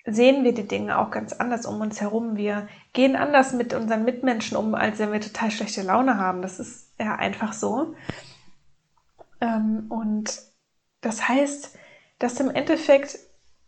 sehen 0.05 0.45
wir 0.45 0.55
die 0.55 0.67
Dinge 0.67 0.99
auch 0.99 1.11
ganz 1.11 1.33
anders 1.33 1.67
um 1.67 1.81
uns 1.81 2.01
herum. 2.01 2.37
Wir 2.37 2.69
gehen 2.93 3.17
anders 3.17 3.53
mit 3.53 3.75
unseren 3.75 4.05
Mitmenschen 4.05 4.57
um, 4.57 4.75
als 4.75 4.99
wenn 4.99 5.13
wir 5.13 5.21
total 5.21 5.51
schlechte 5.51 5.83
Laune 5.83 6.19
haben. 6.19 6.43
Das 6.43 6.59
ist 6.59 6.90
ja 7.01 7.17
einfach 7.17 7.53
so. 7.53 7.95
Ähm, 9.41 9.87
und 9.89 10.41
das 11.01 11.29
heißt, 11.29 11.77
dass 12.19 12.41
im 12.41 12.51
Endeffekt 12.51 13.19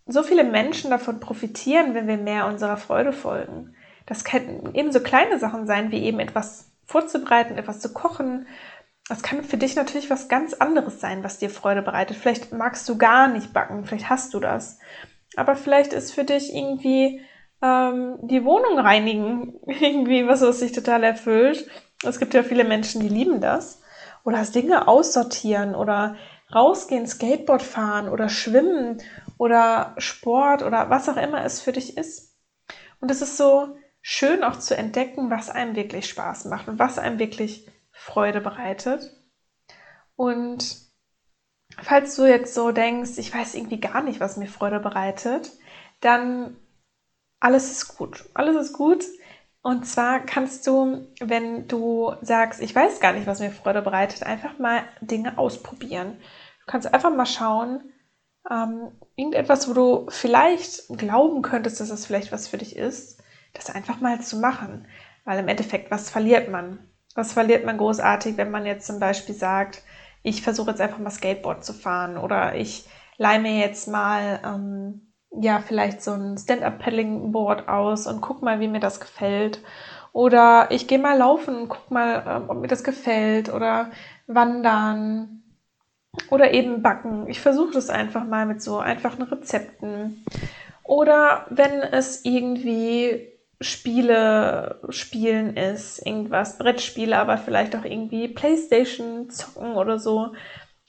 so 0.06 0.22
viele 0.22 0.44
Menschen 0.44 0.90
davon 0.90 1.20
profitieren, 1.20 1.94
wenn 1.94 2.08
wir 2.08 2.18
mehr 2.18 2.46
unserer 2.46 2.76
Freude 2.76 3.12
folgen. 3.12 3.74
Das 4.06 4.24
können 4.24 4.74
eben 4.74 4.92
so 4.92 5.00
kleine 5.00 5.38
Sachen 5.38 5.66
sein, 5.66 5.90
wie 5.90 6.02
eben 6.02 6.20
etwas 6.20 6.70
vorzubereiten, 6.84 7.56
etwas 7.56 7.80
zu 7.80 7.92
kochen. 7.92 8.46
Das 9.08 9.22
kann 9.22 9.42
für 9.44 9.56
dich 9.56 9.76
natürlich 9.76 10.10
was 10.10 10.28
ganz 10.28 10.54
anderes 10.54 11.00
sein, 11.00 11.24
was 11.24 11.38
dir 11.38 11.50
Freude 11.50 11.82
bereitet. 11.82 12.16
Vielleicht 12.16 12.52
magst 12.52 12.88
du 12.88 12.98
gar 12.98 13.28
nicht 13.28 13.52
backen, 13.52 13.84
vielleicht 13.84 14.10
hast 14.10 14.34
du 14.34 14.40
das. 14.40 14.78
Aber 15.36 15.56
vielleicht 15.56 15.92
ist 15.92 16.12
für 16.12 16.24
dich 16.24 16.54
irgendwie 16.54 17.22
ähm, 17.62 18.18
die 18.22 18.44
Wohnung 18.44 18.78
reinigen 18.78 19.54
irgendwie 19.66 20.26
was, 20.26 20.42
was 20.42 20.60
dich 20.60 20.72
total 20.72 21.04
erfüllt. 21.04 21.66
Es 22.02 22.18
gibt 22.18 22.34
ja 22.34 22.42
viele 22.42 22.64
Menschen, 22.64 23.00
die 23.00 23.08
lieben 23.08 23.40
das. 23.40 23.82
Oder 24.24 24.44
Dinge 24.44 24.88
aussortieren 24.88 25.74
oder 25.74 26.16
rausgehen, 26.54 27.06
Skateboard 27.06 27.62
fahren 27.62 28.08
oder 28.08 28.28
schwimmen 28.28 29.02
oder 29.38 29.94
Sport 29.98 30.62
oder 30.62 30.90
was 30.90 31.08
auch 31.08 31.16
immer 31.16 31.44
es 31.44 31.60
für 31.60 31.72
dich 31.72 31.96
ist. 31.96 32.36
Und 33.00 33.10
es 33.10 33.22
ist 33.22 33.36
so 33.36 33.76
schön 34.00 34.44
auch 34.44 34.58
zu 34.58 34.76
entdecken, 34.76 35.30
was 35.30 35.50
einem 35.50 35.74
wirklich 35.74 36.08
Spaß 36.08 36.44
macht 36.46 36.68
und 36.68 36.78
was 36.78 36.98
einem 36.98 37.18
wirklich 37.18 37.68
Freude 37.90 38.40
bereitet. 38.40 39.10
Und 40.16 40.76
falls 41.80 42.16
du 42.16 42.26
jetzt 42.26 42.54
so 42.54 42.70
denkst, 42.72 43.12
ich 43.16 43.34
weiß 43.34 43.54
irgendwie 43.54 43.80
gar 43.80 44.02
nicht, 44.02 44.20
was 44.20 44.36
mir 44.36 44.46
Freude 44.46 44.80
bereitet, 44.80 45.52
dann 46.00 46.56
alles 47.40 47.70
ist 47.72 47.96
gut. 47.96 48.28
Alles 48.34 48.56
ist 48.56 48.72
gut. 48.72 49.04
Und 49.62 49.86
zwar 49.86 50.20
kannst 50.20 50.66
du, 50.66 51.06
wenn 51.20 51.68
du 51.68 52.14
sagst, 52.20 52.60
ich 52.60 52.74
weiß 52.74 52.98
gar 52.98 53.12
nicht, 53.12 53.28
was 53.28 53.38
mir 53.38 53.52
Freude 53.52 53.80
bereitet, 53.80 54.24
einfach 54.24 54.58
mal 54.58 54.82
Dinge 55.00 55.38
ausprobieren. 55.38 56.18
Du 56.60 56.66
kannst 56.66 56.92
einfach 56.92 57.14
mal 57.14 57.26
schauen, 57.26 57.92
ähm, 58.50 58.90
irgendetwas, 59.14 59.68
wo 59.68 59.72
du 59.72 60.06
vielleicht 60.10 60.88
glauben 60.88 61.42
könntest, 61.42 61.80
dass 61.80 61.90
das 61.90 62.06
vielleicht 62.06 62.32
was 62.32 62.48
für 62.48 62.58
dich 62.58 62.74
ist, 62.76 63.22
das 63.54 63.70
einfach 63.70 64.00
mal 64.00 64.20
zu 64.20 64.40
machen. 64.40 64.88
Weil 65.24 65.38
im 65.38 65.48
Endeffekt, 65.48 65.92
was 65.92 66.10
verliert 66.10 66.48
man? 66.48 66.80
Was 67.14 67.32
verliert 67.32 67.64
man 67.64 67.78
großartig, 67.78 68.36
wenn 68.36 68.50
man 68.50 68.66
jetzt 68.66 68.86
zum 68.86 68.98
Beispiel 68.98 69.34
sagt, 69.34 69.82
ich 70.24 70.42
versuche 70.42 70.70
jetzt 70.70 70.80
einfach 70.80 70.98
mal 70.98 71.10
Skateboard 71.10 71.64
zu 71.64 71.72
fahren 71.72 72.16
oder 72.16 72.56
ich 72.56 72.88
leihe 73.16 73.40
mir 73.40 73.58
jetzt 73.58 73.86
mal 73.86 74.40
ähm, 74.44 75.11
ja 75.42 75.60
vielleicht 75.60 76.02
so 76.02 76.12
ein 76.12 76.38
Stand-up-Paddling-Board 76.38 77.68
aus 77.68 78.06
und 78.06 78.20
guck 78.20 78.42
mal, 78.42 78.60
wie 78.60 78.68
mir 78.68 78.80
das 78.80 79.00
gefällt. 79.00 79.60
Oder 80.12 80.68
ich 80.70 80.86
gehe 80.86 80.98
mal 80.98 81.16
laufen 81.16 81.56
und 81.56 81.68
guck 81.68 81.90
mal, 81.90 82.24
ähm, 82.26 82.44
ob 82.48 82.58
mir 82.58 82.68
das 82.68 82.84
gefällt 82.84 83.52
oder 83.52 83.90
wandern 84.26 85.42
oder 86.30 86.52
eben 86.52 86.82
backen. 86.82 87.28
Ich 87.28 87.40
versuche 87.40 87.72
das 87.72 87.88
einfach 87.88 88.24
mal 88.24 88.46
mit 88.46 88.62
so 88.62 88.78
einfachen 88.78 89.22
Rezepten. 89.22 90.24
Oder 90.84 91.46
wenn 91.48 91.80
es 91.80 92.24
irgendwie 92.24 93.28
Spiele 93.60 94.80
spielen 94.90 95.56
ist, 95.56 96.04
irgendwas, 96.04 96.58
Brettspiele, 96.58 97.18
aber 97.18 97.38
vielleicht 97.38 97.76
auch 97.76 97.84
irgendwie 97.84 98.28
Playstation 98.28 99.30
zocken 99.30 99.74
oder 99.74 99.98
so. 99.98 100.32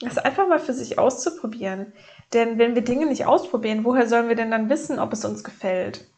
Das 0.00 0.18
einfach 0.18 0.48
mal 0.48 0.58
für 0.58 0.72
sich 0.72 0.98
auszuprobieren. 0.98 1.92
Denn 2.34 2.58
wenn 2.58 2.74
wir 2.74 2.82
Dinge 2.82 3.06
nicht 3.06 3.26
ausprobieren, 3.26 3.84
woher 3.84 4.08
sollen 4.08 4.28
wir 4.28 4.36
denn 4.36 4.50
dann 4.50 4.68
wissen, 4.68 4.98
ob 4.98 5.12
es 5.12 5.24
uns 5.24 5.44
gefällt? 5.44 6.10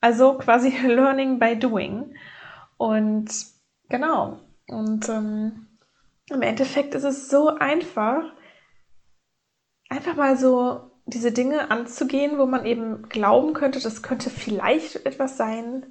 Also 0.00 0.36
quasi 0.36 0.70
Learning 0.86 1.38
by 1.38 1.58
Doing. 1.58 2.14
Und 2.76 3.30
genau. 3.88 4.40
Und 4.68 5.08
ähm, 5.08 5.68
im 6.28 6.42
Endeffekt 6.42 6.94
ist 6.94 7.04
es 7.04 7.28
so 7.28 7.48
einfach, 7.48 8.24
einfach 9.88 10.16
mal 10.16 10.36
so 10.36 10.90
diese 11.06 11.32
Dinge 11.32 11.70
anzugehen, 11.70 12.38
wo 12.38 12.46
man 12.46 12.66
eben 12.66 13.08
glauben 13.08 13.52
könnte, 13.52 13.80
das 13.80 14.02
könnte 14.02 14.30
vielleicht 14.30 15.06
etwas 15.06 15.36
sein, 15.36 15.86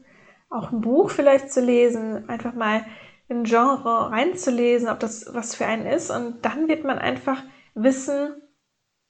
auch 0.50 0.72
ein 0.72 0.82
Buch 0.82 1.10
vielleicht 1.12 1.52
zu 1.52 1.62
lesen, 1.62 2.30
einfach 2.30 2.54
mal 2.54 2.86
ein 3.30 3.44
Genre 3.44 4.12
reinzulesen, 4.12 4.90
ob 4.90 5.00
das 5.00 5.34
was 5.34 5.56
für 5.56 5.66
einen 5.66 5.86
ist. 5.86 6.10
Und 6.10 6.46
dann 6.46 6.68
wird 6.68 6.84
man 6.84 6.98
einfach 6.98 7.44
wissen, 7.76 8.42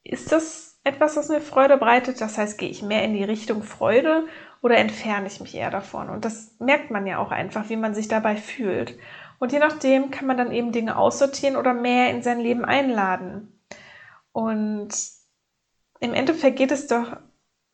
ist 0.04 0.32
das 0.32 0.80
etwas, 0.84 1.16
was 1.16 1.28
mir 1.28 1.40
Freude 1.40 1.76
bereitet? 1.76 2.20
Das 2.20 2.38
heißt, 2.38 2.58
gehe 2.58 2.70
ich 2.70 2.82
mehr 2.82 3.04
in 3.04 3.14
die 3.14 3.24
Richtung 3.24 3.62
Freude 3.62 4.26
oder 4.62 4.76
entferne 4.78 5.26
ich 5.26 5.40
mich 5.40 5.54
eher 5.54 5.70
davon? 5.70 6.08
Und 6.08 6.24
das 6.24 6.56
merkt 6.58 6.90
man 6.90 7.06
ja 7.06 7.18
auch 7.18 7.30
einfach, 7.30 7.68
wie 7.68 7.76
man 7.76 7.94
sich 7.94 8.08
dabei 8.08 8.36
fühlt. 8.36 8.98
Und 9.38 9.52
je 9.52 9.58
nachdem 9.58 10.10
kann 10.10 10.26
man 10.26 10.36
dann 10.36 10.52
eben 10.52 10.72
Dinge 10.72 10.96
aussortieren 10.96 11.56
oder 11.56 11.74
mehr 11.74 12.10
in 12.10 12.22
sein 12.22 12.40
Leben 12.40 12.64
einladen. 12.64 13.60
Und 14.32 14.90
im 16.00 16.14
Endeffekt 16.14 16.56
geht 16.56 16.72
es 16.72 16.86
doch 16.86 17.16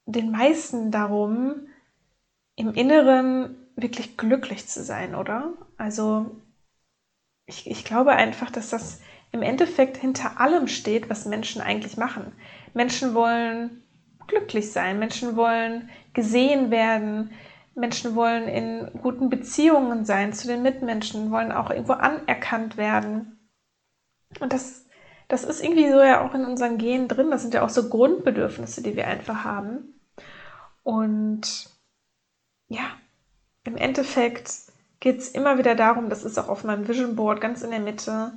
den 0.06 0.30
meisten 0.30 0.90
darum, 0.90 1.66
im 2.54 2.72
Inneren 2.72 3.56
wirklich 3.76 4.16
glücklich 4.16 4.66
zu 4.66 4.82
sein, 4.82 5.14
oder? 5.14 5.54
Also 5.76 6.40
ich, 7.46 7.70
ich 7.70 7.84
glaube 7.84 8.12
einfach, 8.12 8.50
dass 8.50 8.70
das 8.70 9.00
im 9.36 9.42
Endeffekt 9.42 9.96
hinter 9.96 10.40
allem 10.40 10.66
steht, 10.66 11.10
was 11.10 11.26
Menschen 11.26 11.60
eigentlich 11.60 11.96
machen. 11.96 12.32
Menschen 12.74 13.14
wollen 13.14 13.82
glücklich 14.26 14.72
sein, 14.72 14.98
Menschen 14.98 15.36
wollen 15.36 15.90
gesehen 16.14 16.70
werden, 16.70 17.32
Menschen 17.74 18.14
wollen 18.14 18.48
in 18.48 18.90
guten 19.02 19.28
Beziehungen 19.28 20.06
sein 20.06 20.32
zu 20.32 20.46
den 20.48 20.62
Mitmenschen, 20.62 21.30
wollen 21.30 21.52
auch 21.52 21.70
irgendwo 21.70 21.92
anerkannt 21.92 22.78
werden. 22.78 23.38
Und 24.40 24.54
das, 24.54 24.86
das 25.28 25.44
ist 25.44 25.62
irgendwie 25.62 25.90
so 25.90 26.00
ja 26.00 26.26
auch 26.26 26.34
in 26.34 26.46
unseren 26.46 26.78
Genen 26.78 27.06
drin. 27.06 27.30
Das 27.30 27.42
sind 27.42 27.52
ja 27.52 27.62
auch 27.62 27.68
so 27.68 27.90
Grundbedürfnisse, 27.90 28.82
die 28.82 28.96
wir 28.96 29.06
einfach 29.06 29.44
haben. 29.44 30.00
Und 30.82 31.70
ja, 32.68 32.84
im 33.64 33.76
Endeffekt 33.76 34.50
geht 35.00 35.18
es 35.18 35.28
immer 35.28 35.58
wieder 35.58 35.74
darum, 35.74 36.08
das 36.08 36.24
ist 36.24 36.38
auch 36.38 36.48
auf 36.48 36.64
meinem 36.64 36.88
Vision 36.88 37.16
Board 37.16 37.40
ganz 37.40 37.62
in 37.62 37.70
der 37.70 37.80
Mitte, 37.80 38.32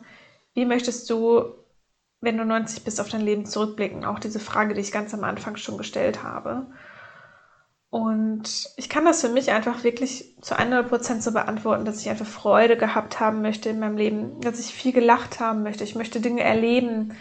wie 0.60 0.66
möchtest 0.66 1.10
du, 1.10 1.56
wenn 2.20 2.38
du 2.38 2.44
90 2.44 2.84
bist, 2.84 3.00
auf 3.00 3.08
dein 3.08 3.22
Leben 3.22 3.46
zurückblicken? 3.46 4.04
Auch 4.04 4.20
diese 4.20 4.42
Frage, 4.42 4.74
die 4.74 4.82
ich 4.82 4.92
ganz 4.92 5.14
am 5.14 5.24
Anfang 5.24 5.56
schon 5.56 5.78
gestellt 5.78 6.22
habe. 6.22 6.68
Und 7.90 8.70
ich 8.76 8.90
kann 8.90 9.06
das 9.06 9.22
für 9.22 9.30
mich 9.30 9.52
einfach 9.52 9.84
wirklich 9.86 10.36
zu 10.42 10.56
100% 10.56 11.22
so 11.22 11.32
beantworten, 11.32 11.86
dass 11.86 12.02
ich 12.02 12.10
einfach 12.10 12.26
Freude 12.26 12.76
gehabt 12.78 13.22
haben 13.22 13.42
möchte 13.42 13.70
in 13.70 13.80
meinem 13.80 13.96
Leben, 13.96 14.42
dass 14.42 14.60
ich 14.60 14.74
viel 14.74 14.92
gelacht 14.92 15.40
haben 15.40 15.64
möchte. 15.64 15.86
Ich 15.86 15.96
möchte 15.96 16.20
Dinge 16.20 16.44
erleben. 16.44 17.16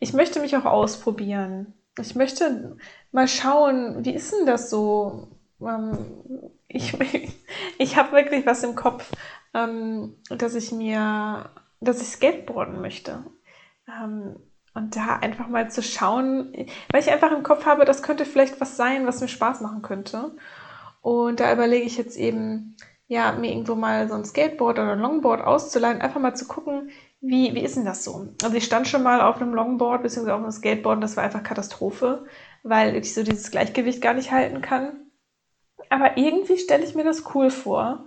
Ich 0.00 0.12
möchte 0.12 0.40
mich 0.40 0.56
auch 0.56 0.64
ausprobieren. 0.64 1.72
Ich 1.98 2.16
möchte 2.16 2.76
mal 3.12 3.28
schauen, 3.28 4.04
wie 4.04 4.14
ist 4.14 4.32
denn 4.32 4.46
das 4.46 4.68
so, 4.68 5.28
ähm, 5.60 5.96
ich, 6.66 6.92
ich 7.78 7.96
habe 7.96 8.12
wirklich 8.12 8.44
was 8.46 8.64
im 8.64 8.74
Kopf, 8.74 9.10
ähm, 9.54 10.16
dass 10.28 10.56
ich 10.56 10.72
mir, 10.72 11.48
dass 11.80 12.02
ich 12.02 12.08
Skateboarden 12.08 12.80
möchte. 12.80 13.24
Ähm, 13.88 14.36
und 14.74 14.94
da 14.94 15.16
einfach 15.16 15.48
mal 15.48 15.70
zu 15.70 15.82
schauen, 15.82 16.52
weil 16.92 17.00
ich 17.00 17.10
einfach 17.10 17.32
im 17.32 17.42
Kopf 17.42 17.66
habe, 17.66 17.84
das 17.84 18.02
könnte 18.02 18.24
vielleicht 18.24 18.60
was 18.60 18.76
sein, 18.76 19.06
was 19.06 19.20
mir 19.20 19.28
Spaß 19.28 19.62
machen 19.62 19.82
könnte. 19.82 20.32
Und 21.00 21.40
da 21.40 21.52
überlege 21.52 21.86
ich 21.86 21.96
jetzt 21.96 22.16
eben, 22.16 22.76
ja, 23.08 23.32
mir 23.32 23.50
irgendwo 23.50 23.74
mal 23.74 24.08
so 24.08 24.14
ein 24.14 24.24
Skateboard 24.24 24.78
oder 24.78 24.92
ein 24.92 25.00
Longboard 25.00 25.42
auszuleihen, 25.42 26.00
einfach 26.00 26.20
mal 26.20 26.36
zu 26.36 26.46
gucken, 26.46 26.90
wie, 27.20 27.54
wie 27.54 27.62
ist 27.62 27.76
denn 27.76 27.84
das 27.84 28.04
so? 28.04 28.28
Also 28.42 28.56
ich 28.56 28.64
stand 28.64 28.86
schon 28.86 29.02
mal 29.02 29.20
auf 29.20 29.36
einem 29.36 29.54
Longboard 29.54 30.02
bzw. 30.02 30.30
auf 30.30 30.40
einem 30.40 30.52
Skateboard 30.52 30.96
und 30.96 31.00
das 31.00 31.16
war 31.16 31.24
einfach 31.24 31.42
Katastrophe, 31.42 32.24
weil 32.62 32.96
ich 32.96 33.12
so 33.12 33.22
dieses 33.22 33.50
Gleichgewicht 33.50 34.00
gar 34.00 34.14
nicht 34.14 34.30
halten 34.30 34.62
kann. 34.62 35.10
Aber 35.88 36.16
irgendwie 36.16 36.58
stelle 36.58 36.84
ich 36.84 36.94
mir 36.94 37.04
das 37.04 37.34
cool 37.34 37.50
vor. 37.50 38.06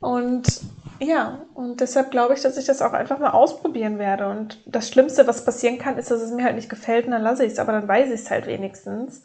Und 0.00 0.62
ja, 1.00 1.46
und 1.54 1.80
deshalb 1.80 2.10
glaube 2.10 2.34
ich, 2.34 2.40
dass 2.40 2.56
ich 2.56 2.64
das 2.64 2.82
auch 2.82 2.92
einfach 2.92 3.18
mal 3.18 3.30
ausprobieren 3.30 3.98
werde. 3.98 4.28
Und 4.28 4.62
das 4.66 4.88
Schlimmste, 4.88 5.26
was 5.26 5.44
passieren 5.44 5.78
kann, 5.78 5.98
ist, 5.98 6.10
dass 6.10 6.20
es 6.20 6.32
mir 6.32 6.44
halt 6.44 6.56
nicht 6.56 6.68
gefällt 6.68 7.06
und 7.06 7.12
dann 7.12 7.22
lasse 7.22 7.44
ich 7.44 7.52
es. 7.52 7.58
Aber 7.58 7.72
dann 7.72 7.86
weiß 7.86 8.08
ich 8.08 8.20
es 8.20 8.30
halt 8.30 8.46
wenigstens 8.46 9.22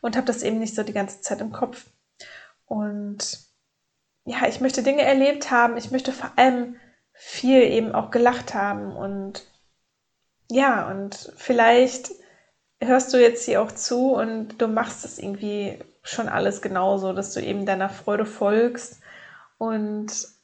und 0.00 0.16
habe 0.16 0.26
das 0.26 0.42
eben 0.42 0.58
nicht 0.58 0.74
so 0.74 0.82
die 0.82 0.92
ganze 0.92 1.20
Zeit 1.20 1.40
im 1.40 1.52
Kopf. 1.52 1.86
Und 2.66 3.38
ja, 4.24 4.46
ich 4.48 4.60
möchte 4.60 4.82
Dinge 4.82 5.02
erlebt 5.02 5.50
haben. 5.50 5.76
Ich 5.76 5.90
möchte 5.90 6.12
vor 6.12 6.32
allem 6.36 6.76
viel 7.12 7.62
eben 7.62 7.92
auch 7.92 8.10
gelacht 8.10 8.54
haben. 8.54 8.94
Und 8.96 9.46
ja, 10.50 10.88
und 10.90 11.32
vielleicht 11.36 12.10
hörst 12.80 13.12
du 13.12 13.20
jetzt 13.20 13.44
hier 13.44 13.62
auch 13.62 13.72
zu 13.72 14.12
und 14.14 14.60
du 14.60 14.68
machst 14.68 15.04
das 15.04 15.18
irgendwie 15.18 15.78
schon 16.02 16.28
alles 16.28 16.62
genauso, 16.62 17.12
dass 17.12 17.32
du 17.34 17.40
eben 17.40 17.66
deiner 17.66 17.88
Freude 17.88 18.26
folgst 18.26 19.00
und 19.58 20.35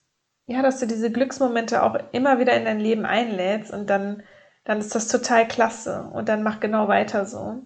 ja, 0.53 0.63
dass 0.63 0.81
du 0.81 0.87
diese 0.87 1.11
Glücksmomente 1.11 1.83
auch 1.83 1.97
immer 2.13 2.39
wieder 2.39 2.55
in 2.55 2.65
dein 2.65 2.79
Leben 2.79 3.07
einlädst 3.07 3.73
und 3.73 3.89
dann, 3.89 4.23
dann 4.65 4.79
ist 4.79 4.95
das 4.95 5.09
total 5.09 5.49
klasse 5.49 6.11
und 6.13 6.29
dann 6.29 6.43
mach 6.43 6.61
genau 6.61 6.89
weiter 6.89 7.25
so. 7.25 7.63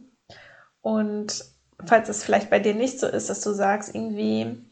Und 0.82 1.44
falls 1.84 2.08
es 2.08 2.22
vielleicht 2.22 2.48
bei 2.48 2.60
dir 2.60 2.74
nicht 2.74 3.00
so 3.00 3.08
ist, 3.08 3.28
dass 3.28 3.40
du 3.40 3.52
sagst, 3.52 3.94
irgendwie, 3.94 4.62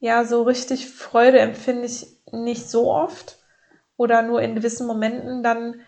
ja, 0.00 0.24
so 0.24 0.42
richtig 0.42 0.90
Freude 0.90 1.38
empfinde 1.38 1.86
ich 1.86 2.18
nicht 2.32 2.68
so 2.68 2.92
oft 2.92 3.38
oder 3.96 4.22
nur 4.22 4.42
in 4.42 4.56
gewissen 4.56 4.86
Momenten, 4.86 5.44
dann 5.44 5.80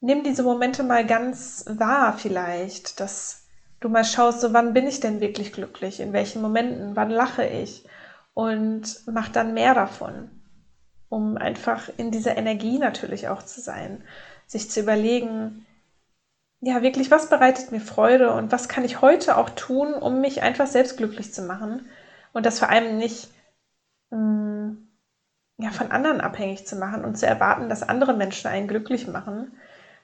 nimm 0.00 0.24
diese 0.24 0.42
Momente 0.42 0.82
mal 0.82 1.06
ganz 1.06 1.66
wahr 1.68 2.14
vielleicht, 2.16 2.98
dass 2.98 3.46
du 3.80 3.90
mal 3.90 4.04
schaust, 4.04 4.40
so 4.40 4.54
wann 4.54 4.72
bin 4.72 4.86
ich 4.86 5.00
denn 5.00 5.20
wirklich 5.20 5.52
glücklich, 5.52 6.00
in 6.00 6.14
welchen 6.14 6.40
Momenten, 6.40 6.96
wann 6.96 7.10
lache 7.10 7.44
ich? 7.44 7.86
Und 8.32 9.02
mach 9.06 9.28
dann 9.28 9.52
mehr 9.52 9.74
davon, 9.74 10.39
um 11.10 11.36
einfach 11.36 11.90
in 11.98 12.10
dieser 12.10 12.38
Energie 12.38 12.78
natürlich 12.78 13.28
auch 13.28 13.42
zu 13.42 13.60
sein, 13.60 14.02
sich 14.46 14.70
zu 14.70 14.80
überlegen, 14.80 15.66
ja, 16.60 16.82
wirklich, 16.82 17.10
was 17.10 17.28
bereitet 17.28 17.72
mir 17.72 17.80
Freude 17.80 18.32
und 18.32 18.52
was 18.52 18.68
kann 18.68 18.84
ich 18.84 19.00
heute 19.00 19.36
auch 19.36 19.50
tun, 19.50 19.94
um 19.94 20.20
mich 20.20 20.42
einfach 20.42 20.66
selbst 20.66 20.96
glücklich 20.96 21.32
zu 21.32 21.42
machen 21.42 21.86
und 22.32 22.46
das 22.46 22.58
vor 22.58 22.70
allem 22.70 22.96
nicht 22.96 23.28
mh, 24.10 24.18
mm, 24.18 24.88
ja, 25.58 25.70
von 25.70 25.90
anderen 25.90 26.20
abhängig 26.20 26.66
zu 26.66 26.76
machen 26.76 27.04
und 27.04 27.18
zu 27.18 27.26
erwarten, 27.26 27.68
dass 27.68 27.82
andere 27.82 28.14
Menschen 28.14 28.48
einen 28.48 28.68
glücklich 28.68 29.06
machen, 29.06 29.52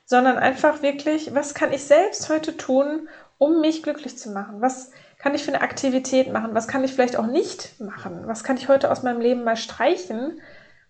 sondern 0.04 0.38
einfach 0.38 0.82
wirklich, 0.82 1.34
was 1.34 1.54
kann 1.54 1.72
ich 1.72 1.84
selbst 1.84 2.28
heute 2.28 2.56
tun, 2.56 3.08
um 3.38 3.60
mich 3.60 3.82
glücklich 3.82 4.18
zu 4.18 4.30
machen? 4.30 4.60
Was 4.60 4.90
kann 5.18 5.34
ich 5.34 5.44
für 5.44 5.52
eine 5.52 5.62
Aktivität 5.62 6.32
machen? 6.32 6.54
Was 6.54 6.68
kann 6.68 6.84
ich 6.84 6.92
vielleicht 6.92 7.16
auch 7.16 7.26
nicht 7.26 7.78
machen? 7.80 8.26
Was 8.26 8.44
kann 8.44 8.56
ich 8.56 8.68
heute 8.68 8.90
aus 8.90 9.02
meinem 9.02 9.20
Leben 9.20 9.44
mal 9.44 9.56
streichen, 9.56 10.40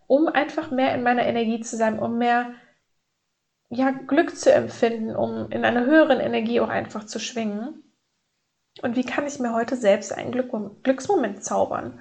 um 0.07 0.29
einfach 0.29 0.71
mehr 0.71 0.95
in 0.95 1.03
meiner 1.03 1.27
Energie 1.27 1.61
zu 1.61 1.77
sein, 1.77 1.99
um 1.99 2.19
mehr 2.19 2.47
ja, 3.69 3.91
Glück 3.91 4.37
zu 4.37 4.53
empfinden, 4.53 5.15
um 5.15 5.51
in 5.51 5.65
einer 5.65 5.85
höheren 5.85 6.21
Energie 6.21 6.61
auch 6.61 6.69
einfach 6.69 7.05
zu 7.05 7.19
schwingen? 7.19 7.83
Und 8.83 8.97
wie 8.97 9.05
kann 9.05 9.27
ich 9.27 9.39
mir 9.39 9.53
heute 9.53 9.77
selbst 9.77 10.13
einen 10.13 10.33
Glück 10.33 10.53
Glücksmoment 10.83 11.43
zaubern? 11.43 11.99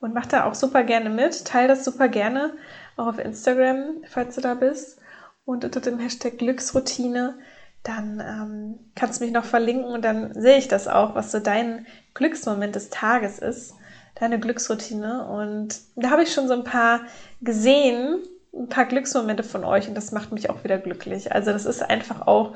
Und 0.00 0.14
mach 0.14 0.26
da 0.26 0.44
auch 0.44 0.54
super 0.54 0.82
gerne 0.82 1.10
mit, 1.10 1.44
teile 1.44 1.68
das 1.68 1.84
super 1.84 2.08
gerne 2.08 2.52
auch 2.96 3.06
auf 3.06 3.18
Instagram, 3.18 4.02
falls 4.06 4.34
du 4.34 4.40
da 4.40 4.54
bist 4.54 4.98
und 5.44 5.64
unter 5.64 5.80
dem 5.80 5.98
Hashtag 5.98 6.38
Glücksroutine, 6.38 7.38
dann 7.82 8.20
ähm, 8.20 8.80
kannst 8.94 9.20
du 9.20 9.24
mich 9.24 9.32
noch 9.32 9.44
verlinken 9.44 9.90
und 9.90 10.04
dann 10.04 10.32
sehe 10.34 10.56
ich 10.58 10.68
das 10.68 10.88
auch, 10.88 11.14
was 11.14 11.30
so 11.30 11.38
dein 11.38 11.86
Glücksmoment 12.14 12.74
des 12.74 12.88
Tages 12.90 13.38
ist, 13.38 13.74
deine 14.14 14.38
Glücksroutine. 14.38 15.26
Und 15.26 15.80
da 15.96 16.10
habe 16.10 16.22
ich 16.22 16.32
schon 16.32 16.48
so 16.48 16.54
ein 16.54 16.64
paar 16.64 17.00
gesehen, 17.40 18.22
ein 18.54 18.68
paar 18.68 18.86
Glücksmomente 18.86 19.42
von 19.42 19.64
euch 19.64 19.88
und 19.88 19.94
das 19.94 20.12
macht 20.12 20.32
mich 20.32 20.50
auch 20.50 20.64
wieder 20.64 20.78
glücklich. 20.78 21.32
Also 21.32 21.52
das 21.52 21.66
ist 21.66 21.82
einfach 21.82 22.26
auch, 22.26 22.54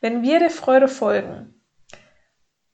wenn 0.00 0.22
wir 0.22 0.38
der 0.38 0.50
Freude 0.50 0.88
folgen 0.88 1.54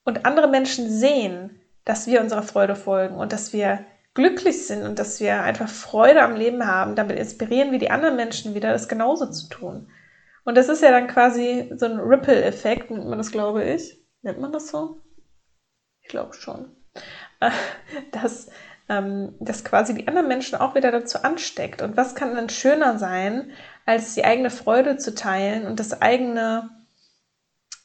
und 0.04 0.24
andere 0.26 0.48
Menschen 0.48 0.90
sehen, 0.90 1.60
dass 1.84 2.06
wir 2.06 2.20
unserer 2.20 2.42
Freude 2.42 2.76
folgen 2.76 3.16
und 3.16 3.32
dass 3.32 3.52
wir 3.52 3.84
glücklich 4.14 4.66
sind 4.66 4.84
und 4.84 4.98
dass 4.98 5.20
wir 5.20 5.42
einfach 5.42 5.68
Freude 5.68 6.22
am 6.22 6.36
Leben 6.36 6.66
haben, 6.66 6.94
damit 6.94 7.18
inspirieren 7.18 7.72
wir 7.72 7.78
die 7.78 7.90
anderen 7.90 8.16
Menschen 8.16 8.54
wieder, 8.54 8.72
das 8.72 8.88
genauso 8.88 9.30
zu 9.30 9.48
tun. 9.48 9.90
Und 10.44 10.56
das 10.56 10.68
ist 10.68 10.82
ja 10.82 10.90
dann 10.90 11.08
quasi 11.08 11.70
so 11.76 11.86
ein 11.86 11.98
Ripple-Effekt, 11.98 12.90
nennt 12.90 13.08
man 13.08 13.18
das, 13.18 13.32
glaube 13.32 13.64
ich. 13.64 13.98
Nennt 14.22 14.40
man 14.40 14.52
das 14.52 14.68
so? 14.68 15.00
Ich 16.00 16.08
glaube 16.08 16.34
schon. 16.34 16.70
Dass 18.12 18.48
ähm, 18.88 19.34
das 19.40 19.64
quasi 19.64 19.94
die 19.94 20.08
anderen 20.08 20.28
Menschen 20.28 20.58
auch 20.58 20.74
wieder 20.74 20.90
dazu 20.90 21.18
ansteckt. 21.22 21.82
Und 21.82 21.96
was 21.96 22.14
kann 22.14 22.34
dann 22.34 22.48
schöner 22.48 22.98
sein, 22.98 23.50
als 23.86 24.14
die 24.14 24.24
eigene 24.24 24.50
Freude 24.50 24.96
zu 24.96 25.14
teilen 25.14 25.66
und 25.66 25.80
das 25.80 26.00
eigene, 26.00 26.70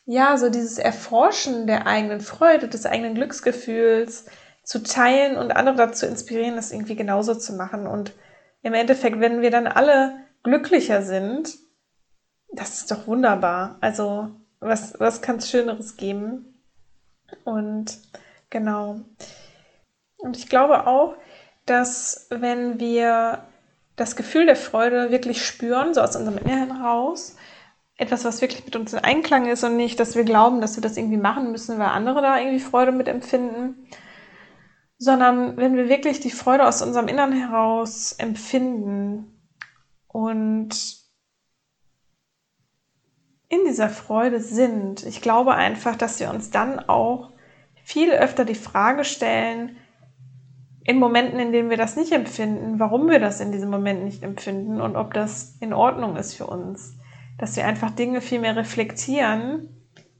ja, 0.06 0.38
so 0.38 0.50
dieses 0.50 0.78
Erforschen 0.78 1.68
der 1.68 1.88
eigenen 1.88 2.22
Freude, 2.22 2.68
des 2.68 2.86
eigenen 2.86 3.16
Glücksgefühls, 3.16 4.26
zu 4.64 4.84
teilen 4.84 5.38
und 5.38 5.52
andere 5.52 5.76
dazu 5.76 6.06
inspirieren, 6.06 6.56
das 6.56 6.72
irgendwie 6.72 6.96
genauso 6.96 7.34
zu 7.34 7.54
machen. 7.54 7.88
Und 7.88 8.14
im 8.62 8.74
Endeffekt, 8.74 9.20
wenn 9.20 9.42
wir 9.42 9.52
dann 9.52 9.68
alle 9.68 10.18
glücklicher 10.44 11.02
sind, 11.02 11.58
das 12.52 12.82
ist 12.82 12.92
doch 12.92 13.08
wunderbar. 13.08 13.78
Also, 13.82 14.30
was, 14.60 15.00
was 15.00 15.22
kann 15.22 15.38
es 15.38 15.50
Schöneres 15.50 15.98
geben? 15.98 16.62
Und 17.46 17.98
genau. 18.50 19.02
Und 20.20 20.38
ich 20.38 20.48
glaube 20.48 20.86
auch, 20.86 21.16
dass 21.66 22.28
wenn 22.30 22.80
wir 22.80 23.44
das 23.96 24.16
Gefühl 24.16 24.46
der 24.46 24.56
Freude 24.56 25.12
wirklich 25.12 25.46
spüren, 25.46 25.94
so 25.94 26.02
aus 26.02 26.16
unserem 26.16 26.38
Inneren 26.38 26.72
raus, 26.72 27.36
etwas, 27.98 28.24
was 28.24 28.42
wirklich 28.42 28.64
mit 28.64 28.76
uns 28.76 28.94
in 28.94 29.00
Einklang 29.00 29.48
ist 29.48 29.64
und 29.64 29.76
nicht, 29.76 30.00
dass 30.00 30.16
wir 30.16 30.24
glauben, 30.24 30.62
dass 30.62 30.78
wir 30.78 30.82
das 30.82 30.96
irgendwie 30.96 31.18
machen 31.18 31.52
müssen, 31.52 31.80
weil 31.80 31.88
andere 31.88 32.22
da 32.22 32.38
irgendwie 32.38 32.60
Freude 32.60 32.94
mit 32.94 33.08
empfinden, 33.08 33.90
sondern 34.98 35.58
wenn 35.58 35.76
wir 35.76 35.90
wirklich 35.90 36.20
die 36.20 36.32
Freude 36.32 36.66
aus 36.66 36.82
unserem 36.82 37.08
Innern 37.08 37.34
heraus 37.34 38.14
empfinden 38.14 39.42
und 40.08 40.70
in 43.50 43.66
dieser 43.66 43.90
Freude 43.90 44.40
sind, 44.40 45.06
ich 45.06 45.22
glaube 45.22 45.56
einfach, 45.56 45.96
dass 45.96 46.20
wir 46.20 46.30
uns 46.30 46.52
dann 46.52 46.80
auch 46.80 47.32
viel 47.84 48.12
öfter 48.12 48.46
die 48.46 48.56
Frage 48.56 49.04
stellen, 49.04 49.76
in 50.84 50.98
Momenten, 50.98 51.40
in 51.40 51.52
denen 51.52 51.70
wir 51.70 51.78
das 51.78 51.96
nicht 51.96 52.12
empfinden, 52.12 52.80
warum 52.80 53.10
wir 53.10 53.20
das 53.20 53.40
in 53.40 53.52
diesem 53.52 53.70
Moment 53.70 54.04
nicht 54.04 54.24
empfinden 54.24 54.82
und 54.82 54.96
ob 54.96 55.14
das 55.14 55.56
in 55.60 55.74
Ordnung 55.74 56.16
ist 56.16 56.36
für 56.36 56.48
uns. 56.48 56.96
Dass 57.38 57.56
wir 57.56 57.66
einfach 57.66 57.92
Dinge 57.92 58.22
viel 58.22 58.40
mehr 58.40 58.56
reflektieren, 58.56 59.70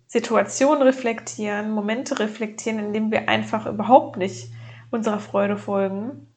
Situationen 0.08 0.82
reflektieren, 0.82 1.72
Momente 1.72 2.20
reflektieren, 2.20 2.80
in 2.80 2.94
denen 2.94 3.12
wir 3.12 3.30
einfach 3.30 3.66
überhaupt 3.68 4.18
nicht 4.18 4.50
unserer 4.92 5.20
Freude 5.20 5.58
folgen 5.58 6.28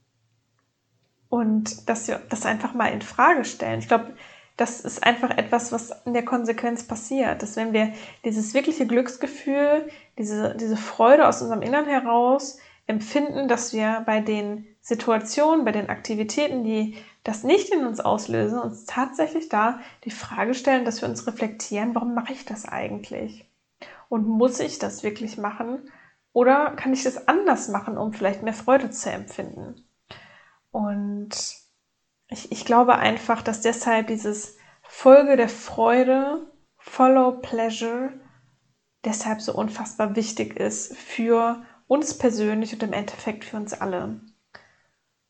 und 1.29 1.89
dass 1.89 2.09
wir 2.09 2.21
das 2.29 2.45
einfach 2.45 2.75
mal 2.75 2.89
in 2.89 3.01
Frage 3.01 3.47
stellen. 3.47 3.79
Ich 3.79 3.89
glaube, 3.89 4.13
das 4.59 4.81
ist 4.81 5.03
einfach 5.03 5.31
etwas, 5.31 5.73
was 5.73 5.91
in 6.05 6.13
der 6.13 6.27
Konsequenz 6.27 6.87
passiert, 6.87 7.43
dass 7.43 7.57
wenn 7.57 7.73
wir 7.73 7.95
dieses 8.25 8.53
wirkliche 8.53 8.87
Glücksgefühl, 8.87 9.89
diese, 10.19 10.55
diese 10.55 10.77
Freude 10.77 11.27
aus 11.27 11.41
unserem 11.41 11.63
Innern 11.63 11.87
heraus 11.87 12.59
empfinden, 12.93 13.49
dass 13.49 13.73
wir 13.73 14.03
bei 14.07 14.21
den 14.21 14.67
Situationen, 14.81 15.65
bei 15.65 15.73
den 15.73 15.89
Aktivitäten, 15.89 16.63
die 16.63 16.97
das 17.25 17.43
nicht 17.43 17.71
in 17.71 17.87
uns 17.87 18.01
auslösen, 18.01 18.59
uns 18.59 18.85
tatsächlich 18.85 19.49
da 19.49 19.81
die 20.05 20.11
Frage 20.11 20.55
stellen, 20.55 20.85
dass 20.85 21.01
wir 21.01 21.09
uns 21.09 21.27
reflektieren, 21.27 21.95
warum 21.95 22.15
mache 22.15 22.33
ich 22.33 22.45
das 22.45 22.67
eigentlich? 22.67 23.49
Und 24.09 24.27
muss 24.27 24.61
ich 24.61 24.79
das 24.79 25.03
wirklich 25.03 25.39
machen? 25.39 25.91
Oder 26.33 26.73
kann 26.73 26.93
ich 26.93 27.03
das 27.03 27.29
anders 27.29 27.69
machen, 27.69 27.97
um 27.97 28.13
vielleicht 28.13 28.43
mehr 28.43 28.53
Freude 28.53 28.91
zu 28.91 29.11
empfinden? 29.11 29.87
Und 30.71 31.31
ich, 32.29 32.51
ich 32.51 32.65
glaube 32.65 32.97
einfach, 32.97 33.43
dass 33.43 33.61
deshalb 33.61 34.09
dieses 34.09 34.57
Folge 34.83 35.37
der 35.37 35.49
Freude, 35.49 36.51
Follow 36.77 37.33
Pleasure, 37.41 38.13
deshalb 39.05 39.41
so 39.41 39.55
unfassbar 39.55 40.17
wichtig 40.17 40.57
ist 40.57 40.97
für 40.97 41.63
uns 41.87 42.17
persönlich 42.17 42.73
und 42.73 42.83
im 42.83 42.93
Endeffekt 42.93 43.45
für 43.45 43.57
uns 43.57 43.73
alle. 43.75 44.21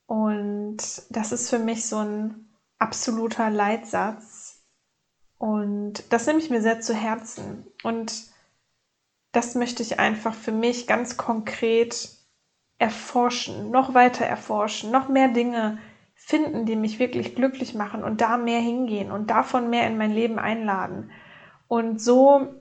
Und 0.06 0.78
das 1.10 1.32
ist 1.32 1.50
für 1.50 1.58
mich 1.58 1.86
so 1.86 1.98
ein 1.98 2.48
absoluter 2.78 3.50
Leitsatz. 3.50 4.62
Und 5.38 6.12
das 6.12 6.26
nehme 6.26 6.38
ich 6.38 6.50
mir 6.50 6.62
sehr 6.62 6.80
zu 6.80 6.94
Herzen. 6.94 7.66
Und 7.82 8.30
das 9.32 9.54
möchte 9.54 9.82
ich 9.82 9.98
einfach 9.98 10.34
für 10.34 10.52
mich 10.52 10.86
ganz 10.86 11.16
konkret 11.16 12.10
erforschen, 12.78 13.70
noch 13.70 13.94
weiter 13.94 14.26
erforschen, 14.26 14.90
noch 14.90 15.08
mehr 15.08 15.28
Dinge 15.28 15.78
finden, 16.14 16.66
die 16.66 16.76
mich 16.76 16.98
wirklich 16.98 17.34
glücklich 17.34 17.74
machen 17.74 18.04
und 18.04 18.20
da 18.20 18.36
mehr 18.36 18.60
hingehen 18.60 19.10
und 19.10 19.30
davon 19.30 19.70
mehr 19.70 19.86
in 19.86 19.96
mein 19.96 20.12
Leben 20.12 20.38
einladen. 20.38 21.10
Und 21.68 22.00
so 22.00 22.54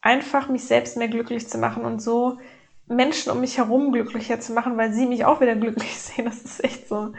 einfach 0.00 0.48
mich 0.48 0.64
selbst 0.64 0.96
mehr 0.96 1.08
glücklich 1.08 1.48
zu 1.48 1.58
machen 1.58 1.84
und 1.84 2.00
so 2.00 2.38
Menschen 2.88 3.30
um 3.30 3.40
mich 3.40 3.58
herum 3.58 3.92
glücklicher 3.92 4.40
zu 4.40 4.52
machen, 4.52 4.76
weil 4.76 4.92
sie 4.92 5.06
mich 5.06 5.24
auch 5.24 5.40
wieder 5.40 5.56
glücklich 5.56 5.98
sehen. 5.98 6.24
Das 6.24 6.42
ist 6.42 6.64
echt 6.64 6.88
so, 6.88 7.12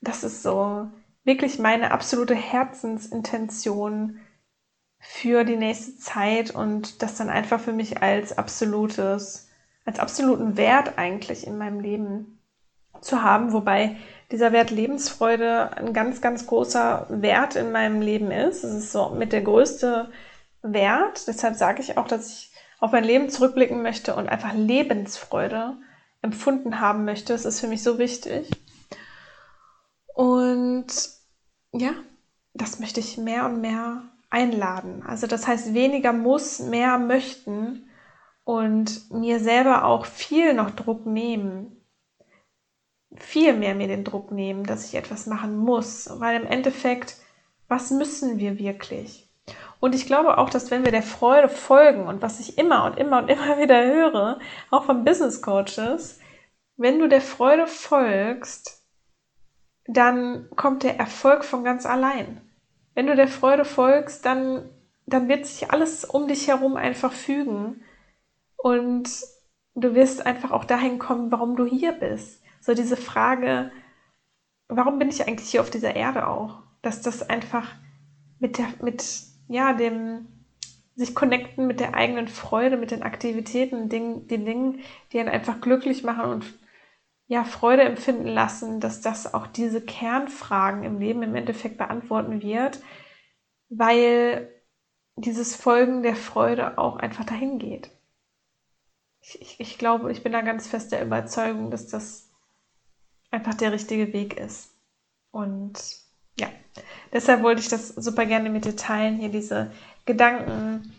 das 0.00 0.24
ist 0.24 0.42
so 0.42 0.88
wirklich 1.24 1.58
meine 1.58 1.90
absolute 1.90 2.34
Herzensintention 2.34 4.20
für 4.98 5.44
die 5.44 5.56
nächste 5.56 5.96
Zeit 5.98 6.50
und 6.50 7.02
das 7.02 7.16
dann 7.16 7.28
einfach 7.28 7.60
für 7.60 7.72
mich 7.72 8.02
als 8.02 8.36
absolutes, 8.36 9.48
als 9.84 9.98
absoluten 9.98 10.56
Wert 10.56 10.98
eigentlich 10.98 11.46
in 11.46 11.58
meinem 11.58 11.80
Leben 11.80 12.38
zu 13.00 13.22
haben, 13.22 13.52
wobei 13.52 13.96
dieser 14.30 14.52
Wert 14.52 14.70
Lebensfreude 14.70 15.76
ein 15.76 15.92
ganz, 15.92 16.20
ganz 16.20 16.46
großer 16.46 17.06
Wert 17.08 17.56
in 17.56 17.72
meinem 17.72 18.00
Leben 18.00 18.30
ist. 18.30 18.64
Es 18.64 18.74
ist 18.74 18.92
so 18.92 19.10
mit 19.10 19.32
der 19.32 19.42
größte 19.42 20.10
Wert. 20.62 21.28
Deshalb 21.28 21.54
sage 21.54 21.82
ich 21.82 21.96
auch, 21.96 22.08
dass 22.08 22.28
ich 22.28 22.55
auf 22.78 22.92
mein 22.92 23.04
Leben 23.04 23.30
zurückblicken 23.30 23.82
möchte 23.82 24.14
und 24.14 24.28
einfach 24.28 24.54
Lebensfreude 24.54 25.76
empfunden 26.22 26.80
haben 26.80 27.04
möchte. 27.04 27.32
Das 27.32 27.44
ist 27.44 27.60
für 27.60 27.68
mich 27.68 27.82
so 27.82 27.98
wichtig. 27.98 28.50
Und 30.14 30.86
ja, 31.72 31.92
das 32.54 32.80
möchte 32.80 33.00
ich 33.00 33.18
mehr 33.18 33.46
und 33.46 33.60
mehr 33.60 34.02
einladen. 34.30 35.02
Also 35.06 35.26
das 35.26 35.46
heißt, 35.46 35.74
weniger 35.74 36.12
muss, 36.12 36.58
mehr 36.58 36.98
möchten 36.98 37.88
und 38.44 39.10
mir 39.10 39.40
selber 39.40 39.84
auch 39.84 40.06
viel 40.06 40.54
noch 40.54 40.70
Druck 40.70 41.06
nehmen. 41.06 41.84
Viel 43.14 43.54
mehr 43.56 43.74
mir 43.74 43.88
den 43.88 44.04
Druck 44.04 44.30
nehmen, 44.30 44.64
dass 44.64 44.86
ich 44.86 44.94
etwas 44.94 45.26
machen 45.26 45.56
muss. 45.56 46.08
Weil 46.20 46.40
im 46.40 46.46
Endeffekt, 46.46 47.16
was 47.68 47.90
müssen 47.90 48.38
wir 48.38 48.58
wirklich? 48.58 49.25
Und 49.80 49.94
ich 49.94 50.06
glaube 50.06 50.38
auch, 50.38 50.50
dass 50.50 50.70
wenn 50.70 50.84
wir 50.84 50.90
der 50.90 51.02
Freude 51.02 51.48
folgen 51.48 52.06
und 52.06 52.22
was 52.22 52.40
ich 52.40 52.58
immer 52.58 52.84
und 52.84 52.98
immer 52.98 53.18
und 53.18 53.28
immer 53.28 53.58
wieder 53.60 53.84
höre, 53.84 54.38
auch 54.70 54.84
von 54.84 55.04
Business 55.04 55.42
Coaches, 55.42 56.18
wenn 56.76 56.98
du 56.98 57.08
der 57.08 57.20
Freude 57.20 57.66
folgst, 57.66 58.82
dann 59.86 60.48
kommt 60.56 60.82
der 60.82 60.98
Erfolg 60.98 61.44
von 61.44 61.64
ganz 61.64 61.86
allein. 61.86 62.40
Wenn 62.94 63.06
du 63.06 63.14
der 63.14 63.28
Freude 63.28 63.64
folgst, 63.64 64.24
dann, 64.26 64.68
dann 65.06 65.28
wird 65.28 65.46
sich 65.46 65.70
alles 65.70 66.04
um 66.04 66.28
dich 66.28 66.48
herum 66.48 66.76
einfach 66.76 67.12
fügen 67.12 67.82
und 68.56 69.08
du 69.74 69.94
wirst 69.94 70.26
einfach 70.26 70.50
auch 70.50 70.64
dahin 70.64 70.98
kommen, 70.98 71.30
warum 71.30 71.56
du 71.56 71.64
hier 71.64 71.92
bist. 71.92 72.42
So 72.60 72.74
diese 72.74 72.96
Frage, 72.96 73.70
warum 74.68 74.98
bin 74.98 75.08
ich 75.08 75.26
eigentlich 75.26 75.50
hier 75.50 75.60
auf 75.60 75.70
dieser 75.70 75.94
Erde 75.94 76.26
auch? 76.26 76.62
Dass 76.82 77.02
das 77.02 77.28
einfach 77.28 77.68
mit 78.38 78.58
der, 78.58 78.66
mit 78.80 79.04
ja, 79.48 79.72
dem 79.72 80.26
sich 80.94 81.14
connecten 81.14 81.66
mit 81.66 81.78
der 81.78 81.94
eigenen 81.94 82.26
Freude, 82.26 82.76
mit 82.76 82.90
den 82.90 83.02
Aktivitäten, 83.02 83.88
den, 83.88 84.28
den 84.28 84.44
Dingen, 84.46 84.80
die 85.12 85.20
einen 85.20 85.28
einfach 85.28 85.60
glücklich 85.60 86.02
machen 86.02 86.24
und 86.24 86.54
ja, 87.28 87.44
Freude 87.44 87.82
empfinden 87.82 88.28
lassen, 88.28 88.80
dass 88.80 89.00
das 89.00 89.34
auch 89.34 89.46
diese 89.46 89.84
Kernfragen 89.84 90.84
im 90.84 90.98
Leben 91.00 91.22
im 91.22 91.34
Endeffekt 91.34 91.76
beantworten 91.76 92.40
wird, 92.40 92.80
weil 93.68 94.48
dieses 95.16 95.56
Folgen 95.56 96.02
der 96.02 96.14
Freude 96.14 96.78
auch 96.78 96.96
einfach 96.96 97.24
dahin 97.24 97.58
geht. 97.58 97.90
Ich, 99.20 99.40
ich, 99.40 99.60
ich 99.60 99.78
glaube, 99.78 100.12
ich 100.12 100.22
bin 100.22 100.32
da 100.32 100.40
ganz 100.42 100.68
fest 100.68 100.92
der 100.92 101.04
Überzeugung, 101.04 101.70
dass 101.70 101.88
das 101.88 102.30
einfach 103.30 103.54
der 103.54 103.72
richtige 103.72 104.12
Weg 104.12 104.38
ist. 104.38 104.72
Und 105.32 106.05
ja, 106.38 106.48
deshalb 107.12 107.42
wollte 107.42 107.60
ich 107.60 107.68
das 107.68 107.88
super 107.88 108.26
gerne 108.26 108.50
mit 108.50 108.64
dir 108.64 108.76
teilen, 108.76 109.16
hier 109.16 109.30
diese 109.30 109.70
Gedanken 110.04 110.92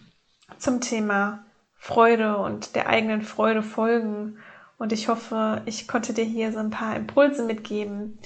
zum 0.58 0.82
Thema 0.82 1.45
Freude 1.76 2.38
und 2.38 2.76
der 2.76 2.88
eigenen 2.88 3.21
Freude 3.21 3.63
folgen. 3.63 4.38
Und 4.78 4.91
ich 4.91 5.08
hoffe, 5.08 5.62
ich 5.65 5.88
konnte 5.88 6.13
dir 6.13 6.26
hier 6.26 6.52
so 6.52 6.60
ein 6.60 6.69
paar 6.69 6.95
Impulse 6.95 7.43
mitgeben 7.43 8.19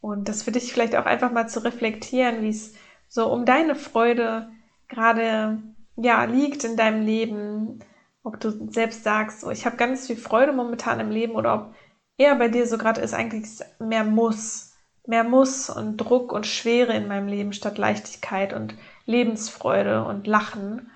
und 0.00 0.28
das 0.28 0.42
für 0.42 0.52
dich 0.52 0.72
vielleicht 0.72 0.96
auch 0.96 1.06
einfach 1.06 1.30
mal 1.30 1.48
zu 1.48 1.62
reflektieren, 1.62 2.42
wie 2.42 2.50
es 2.50 2.74
so 3.08 3.30
um 3.30 3.44
deine 3.44 3.74
Freude 3.74 4.50
gerade 4.88 5.62
ja 5.96 6.24
liegt 6.24 6.64
in 6.64 6.76
deinem 6.76 7.04
Leben, 7.04 7.80
ob 8.24 8.40
du 8.40 8.70
selbst 8.70 9.04
sagst, 9.04 9.40
so, 9.40 9.50
ich 9.50 9.66
habe 9.66 9.76
ganz 9.76 10.06
viel 10.06 10.16
Freude 10.16 10.52
momentan 10.52 11.00
im 11.00 11.10
Leben 11.10 11.34
oder 11.34 11.54
ob 11.54 11.74
eher 12.16 12.34
bei 12.36 12.48
dir 12.48 12.66
so 12.66 12.78
gerade 12.78 13.00
ist 13.00 13.14
eigentlich 13.14 13.48
mehr 13.78 14.04
muss 14.04 14.71
mehr 15.06 15.24
Muss 15.24 15.68
und 15.68 15.96
Druck 15.96 16.32
und 16.32 16.46
Schwere 16.46 16.94
in 16.94 17.08
meinem 17.08 17.28
Leben 17.28 17.52
statt 17.52 17.78
Leichtigkeit 17.78 18.52
und 18.52 18.74
Lebensfreude 19.06 20.04
und 20.04 20.26
Lachen. 20.26 20.90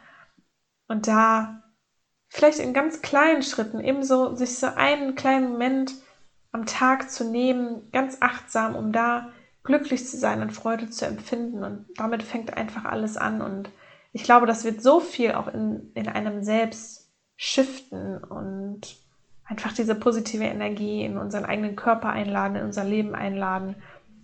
Und 0.88 1.08
da 1.08 1.62
vielleicht 2.28 2.58
in 2.58 2.72
ganz 2.72 3.02
kleinen 3.02 3.42
Schritten 3.42 3.80
ebenso 3.80 4.34
sich 4.36 4.58
so 4.58 4.66
einen 4.66 5.14
kleinen 5.14 5.50
Moment 5.50 5.94
am 6.52 6.66
Tag 6.66 7.10
zu 7.10 7.24
nehmen, 7.24 7.90
ganz 7.92 8.18
achtsam, 8.20 8.76
um 8.76 8.92
da 8.92 9.30
glücklich 9.64 10.06
zu 10.06 10.16
sein 10.16 10.40
und 10.40 10.52
Freude 10.52 10.88
zu 10.88 11.06
empfinden. 11.06 11.64
Und 11.64 11.86
damit 11.96 12.22
fängt 12.22 12.56
einfach 12.56 12.84
alles 12.84 13.16
an. 13.16 13.42
Und 13.42 13.70
ich 14.12 14.22
glaube, 14.22 14.46
das 14.46 14.64
wird 14.64 14.82
so 14.82 15.00
viel 15.00 15.32
auch 15.32 15.48
in, 15.48 15.90
in 15.94 16.08
einem 16.08 16.44
selbst 16.44 17.10
shiften 17.36 18.22
und 18.22 18.80
einfach 19.44 19.72
diese 19.72 19.94
positive 19.94 20.44
Energie 20.44 21.04
in 21.04 21.18
unseren 21.18 21.44
eigenen 21.44 21.76
Körper 21.76 22.10
einladen, 22.10 22.56
in 22.56 22.64
unser 22.64 22.84
Leben 22.84 23.14
einladen 23.14 23.76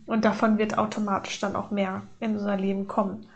und 0.07 0.25
davon 0.25 0.59
wird 0.59 0.79
automatisch 0.79 1.41
dann 1.41 1.57
auch 1.57 1.71
mehr 1.71 2.03
in 2.21 2.37
unser 2.37 2.57
Leben 2.57 2.87
kommen. 2.87 3.29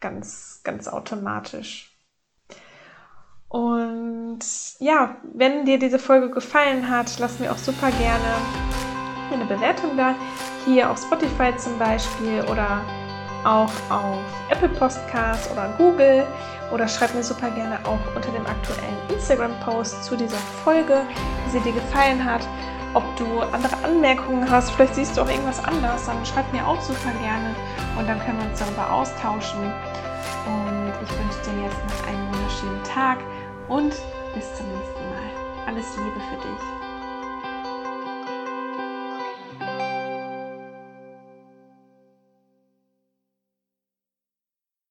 Ganz, 0.00 0.60
ganz 0.64 0.88
automatisch. 0.88 1.90
Und 3.48 4.40
ja, 4.80 5.16
wenn 5.32 5.64
dir 5.64 5.78
diese 5.78 5.98
Folge 5.98 6.30
gefallen 6.30 6.90
hat, 6.90 7.18
lass 7.20 7.38
mir 7.38 7.52
auch 7.52 7.58
super 7.58 7.90
gerne 7.92 8.34
eine 9.32 9.44
Bewertung 9.44 9.96
da. 9.96 10.14
Hier 10.64 10.90
auf 10.90 10.98
Spotify 10.98 11.56
zum 11.56 11.78
Beispiel 11.78 12.42
oder 12.50 12.80
auch 13.44 13.70
auf 13.90 14.20
Apple 14.50 14.70
Podcasts 14.70 15.50
oder 15.52 15.72
Google. 15.78 16.26
Oder 16.72 16.88
schreib 16.88 17.14
mir 17.14 17.22
super 17.22 17.50
gerne 17.50 17.78
auch 17.84 18.16
unter 18.16 18.32
dem 18.32 18.46
aktuellen 18.46 18.96
Instagram-Post 19.10 20.02
zu 20.02 20.16
dieser 20.16 20.38
Folge, 20.64 21.02
wie 21.44 21.50
sie 21.50 21.60
dir 21.60 21.74
gefallen 21.74 22.24
hat 22.24 22.40
ob 22.94 23.04
du 23.16 23.40
andere 23.52 23.76
Anmerkungen 23.84 24.48
hast, 24.50 24.70
vielleicht 24.70 24.94
siehst 24.94 25.16
du 25.16 25.22
auch 25.22 25.28
irgendwas 25.28 25.62
anders, 25.64 26.06
dann 26.06 26.24
schreib 26.24 26.50
mir 26.52 26.66
auch 26.66 26.80
super 26.80 27.10
gerne 27.20 27.54
und 27.98 28.08
dann 28.08 28.18
können 28.20 28.38
wir 28.38 28.48
uns 28.48 28.58
darüber 28.58 28.92
austauschen. 28.92 29.60
Und 30.46 30.92
ich 31.02 31.10
wünsche 31.10 31.50
dir 31.50 31.64
jetzt 31.64 31.78
noch 31.84 32.06
einen 32.06 32.26
wunderschönen 32.32 32.82
Tag 32.84 33.18
und 33.68 33.90
bis 34.34 34.54
zum 34.56 34.66
nächsten 34.68 35.10
Mal. 35.10 35.66
Alles 35.66 35.96
Liebe 35.96 36.20
für 36.30 36.48
dich. 36.48 36.83